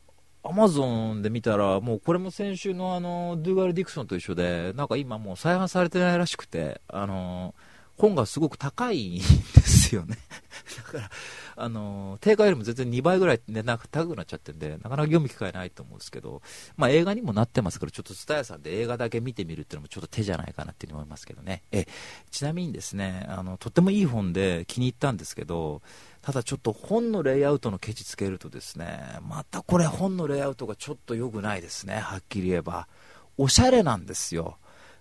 [0.46, 7.54] アマゾンで見たら、もうこれも先週のあの、ドゥーガル・ディクソンと一緒で、なんか今もう再販されてないらしくて、あの、
[7.96, 9.24] 本がすごく高いんで
[9.62, 10.18] すよね。
[10.76, 11.10] だから、
[11.56, 16.42] あの、定価よりも全然2倍ぐらい値段が高くなっちゃってるんで、なかなか読む機会ないと思うんですけど、
[16.76, 21.62] まあ映画にもなってますから、ちょっとスタヤさんで映画だけ見てみるっていうのもちょっと手じゃないかなって思いますけどね。
[21.70, 21.86] え、
[22.30, 25.82] ちなみにですね、あの、とってもいい本で気に入ったんですけど、
[26.22, 32.88] ただちょっと本のレイアウトのケチつけるとですね、またこれ本のレイアウトがちょっと良くないですね、はっきり言えば。
[33.36, 34.56] おしゃれなんですよ。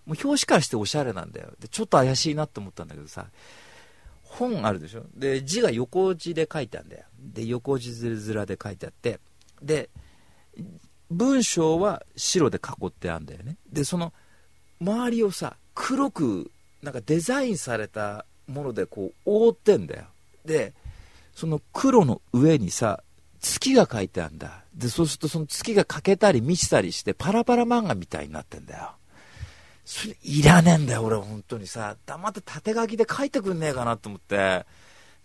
[0.06, 1.52] もう表紙からしておしゃれなんだよ。
[1.60, 3.28] で、ちょっと怪しいなって思ったんだけどさ、
[4.24, 5.06] 本あるでしょ？
[5.16, 7.06] で、字が横字で書いてあるんだよ。
[7.20, 9.20] で、横字面で書いてあって、
[9.62, 9.90] で、
[11.10, 13.58] 文章は白で囲ってあるんだよね。
[13.72, 14.12] で、その
[14.82, 16.52] 周りをさ、黒く
[16.82, 20.06] なんかデザインされたものでこう覆ってんだよ。
[20.46, 20.74] で、
[21.34, 23.04] その黒の上にさ、
[23.40, 24.64] 月が書いてあるんだ。
[24.74, 28.92] で、そうするとその月が欠けたり満ちたりしてパラパラ漫画みたいになってんだよ。
[29.86, 31.98] それいらねえんだよ、俺本当にさ。
[32.06, 34.66] 黙って縦書きで書いてくんねえかなと思って。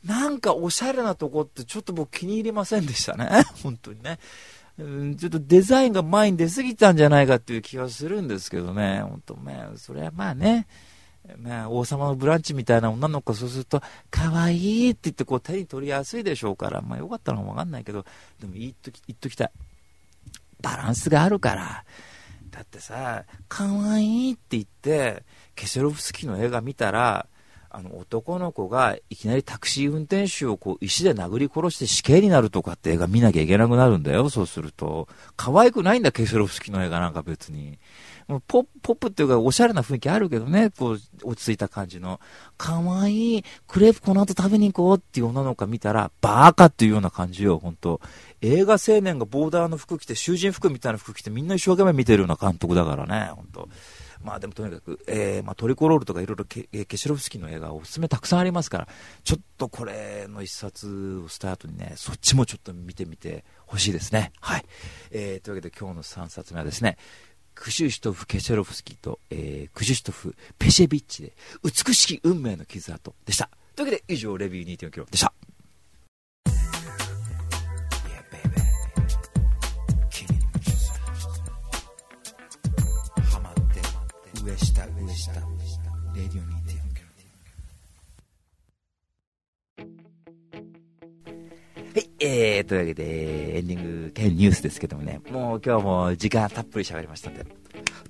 [0.04, 3.28] なんかおしゃれなとこってちょっと僕気に入りませんでしたね。
[3.62, 4.18] 本当にね。
[4.78, 9.00] うん、ちょっとデザインが前に出過ぎたんじゃないかっていう気がするんですけどね。
[9.02, 9.66] 本当ね。
[9.76, 10.66] それはまあね。
[11.36, 18.06] まあ、王様のブランチみたいな女の子、そうすると、可愛いって言ってこう手に取りやすいでしょうから、まあよかったのかもわかんないけど、
[18.40, 19.50] でも言っとき、言っときたい。
[20.62, 21.84] バランスがあるから。
[22.58, 25.22] だってさ、可愛いって言って、
[25.54, 27.28] ケセロフスキーの映画見たら、
[27.70, 35.06] あの男の子がいきなりタクシー運転手をこう石で殴り殺して死刑になるとかって映画見なきゃいけなくなるんだよ、そうすると。
[35.36, 37.78] 可愛くないんだ、ケセロフスキーの映画なんか別に。
[38.46, 42.20] ポップっていうか、おしゃれな雰囲気あるけどね、こう、落ち着いた感じの。
[42.58, 48.00] かわいい、クレープこの後食べに行こうっていう女の子見たら、バーカっていうような感じよ、本当
[48.42, 53.68] 映画青年がボーダーの服着て、囚人服みたいな服着て、みんな一生懸命見てるような監督だからね、本当
[54.22, 58.88] まあでもとにかく、えー、まあ、トリコロールとかいろいろケシロフスキーの映画おすすめたくさんありますから、
[59.24, 64.32] ちょっとこれの一冊をした後にね、そっちもちょっと見てみてほしいですね。
[64.40, 64.64] はい。
[65.10, 66.98] えー、というわけで今日の3冊目はですね、
[67.58, 71.32] クシュシュトフ・ケチェロフスキーと、えー、クシュシュトフ・ペシェビッチで、
[71.64, 73.50] 美しき運命の傷跡でした。
[73.74, 75.32] というわけで、以上、レビュー2.4キロでした。
[92.20, 97.46] えー、というわけで、エンディング兼ニュースですけどもね、もう今日も時間たっぷり喋りましたんで、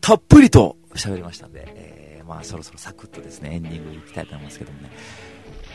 [0.00, 4.90] たっぷりと喋りましたんで、えー、まあそろそろサクッとですね、エンディングいきたいと思いますけどもね、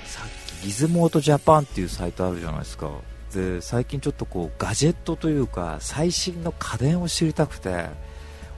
[0.05, 2.89] さっきギズモートジャパンっていうサイトあるじゃないですか。
[3.33, 7.87] で、最近ちょっとこう、ガジェットというか、最新の家電を知りたくて、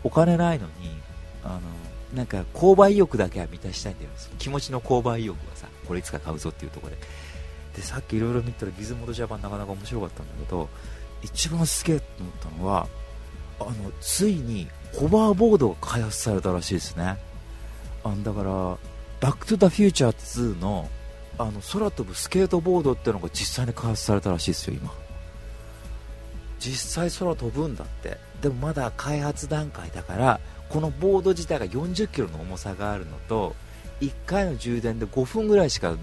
[0.03, 0.71] お金ないのに、
[1.43, 1.59] あの、
[2.15, 4.09] なんか購買意欲だけは満たしたいんだよ。
[4.37, 6.97] 気持ちの購買意欲がさ、これいつか買うぞっていうところで。
[7.75, 10.69] でさっきいろいろ見たらギズモードジャパンなかなか面白かったんだけど
[11.21, 12.87] 一番すげえと思ったのは
[13.59, 17.17] あのついにホバーボードが開発されたらしいですね。
[18.03, 18.77] あだから
[19.19, 20.89] バック・トゥ・ザ・フューチャー2の
[21.37, 24.93] あの空飛ぶスケートボードっていうのが実際に開発されたらしいですよ今。
[26.59, 28.17] 実際空飛ぶんだって。
[28.41, 33.55] でもまだ開発段階だからこのボード自体が40キロの重さがあるのと
[34.01, 35.95] 1回の充電で5分ぐらいしか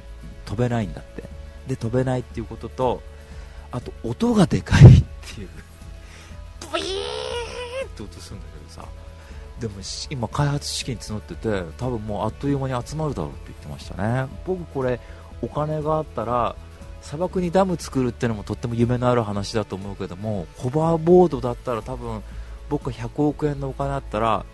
[0.44, 1.31] 飛べないんだって。
[1.66, 3.02] で飛べないっていうことと
[3.70, 4.86] あと音がでかいっ
[5.34, 5.48] ていう。
[6.70, 6.88] ブイーン
[7.86, 8.88] って音するんだけどさ。
[9.60, 9.74] でも
[10.10, 14.28] 今開発資金募ってて多分もうあっという間に集まるだろうって言ってましたね。
[14.44, 14.98] 僕これ
[15.40, 16.56] お金があったら
[17.02, 22.22] 砂漠にダム作るってのもとっても夢のある話だと思うけどもホバーボードだったら多分
[22.68, 24.44] 僕が100億円のお金あったら、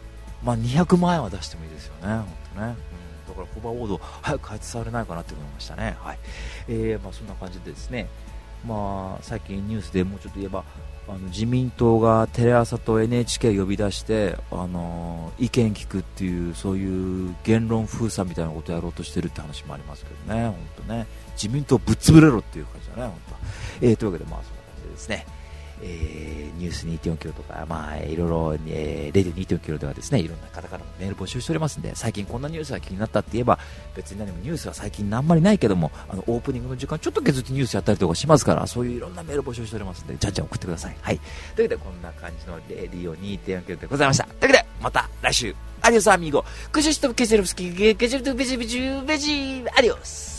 [0.43, 2.77] まあ、200万円は出してもいいですよね、本当ね、
[3.39, 6.19] からホバーボード早く開発されないかなって思いましたね、はい。
[6.69, 8.09] えーまあ、そんな感じでですね、
[8.67, 10.65] まあ、最近ニュースでもうちょっと言えば
[11.09, 21.07] あの自民党がテレ朝と NHK 呼び出して、あの意見聞くっていうそういう言論封鎖みたいなことをやろうとしてるって話もありますけどね、本当ね。
[21.33, 23.15] 自民党ぶっ潰れろっていう感じだね、本
[23.81, 23.87] 当。
[23.87, 25.27] えー、というわけで、まあ、そんな感じでですね、
[25.83, 33.59] えーニュース2.4キロとか、まあ、いろいろ、えー、レディ2.4キロではですね、いろんな方からのメール募集しておりますんで、最近こんなニュースが気になったって言えば、
[33.95, 40.97] 別に何もニュースは最近あんまりないけども、あの、オープニングの時間ちょっと削ってニュースやったりとかしますから、そういういろんなメール募集しておりますんで、じゃんじゃん送ってください。
[41.01, 41.19] はい。
[41.55, 44.25] というわけで、こんな感じのレディオ2.4キロでございました。
[44.25, 50.38] というわけで、また来週、アディオスアミーゴ、クシュシトブケセルフスキー、ケジェルトベジベジベジ、アディオス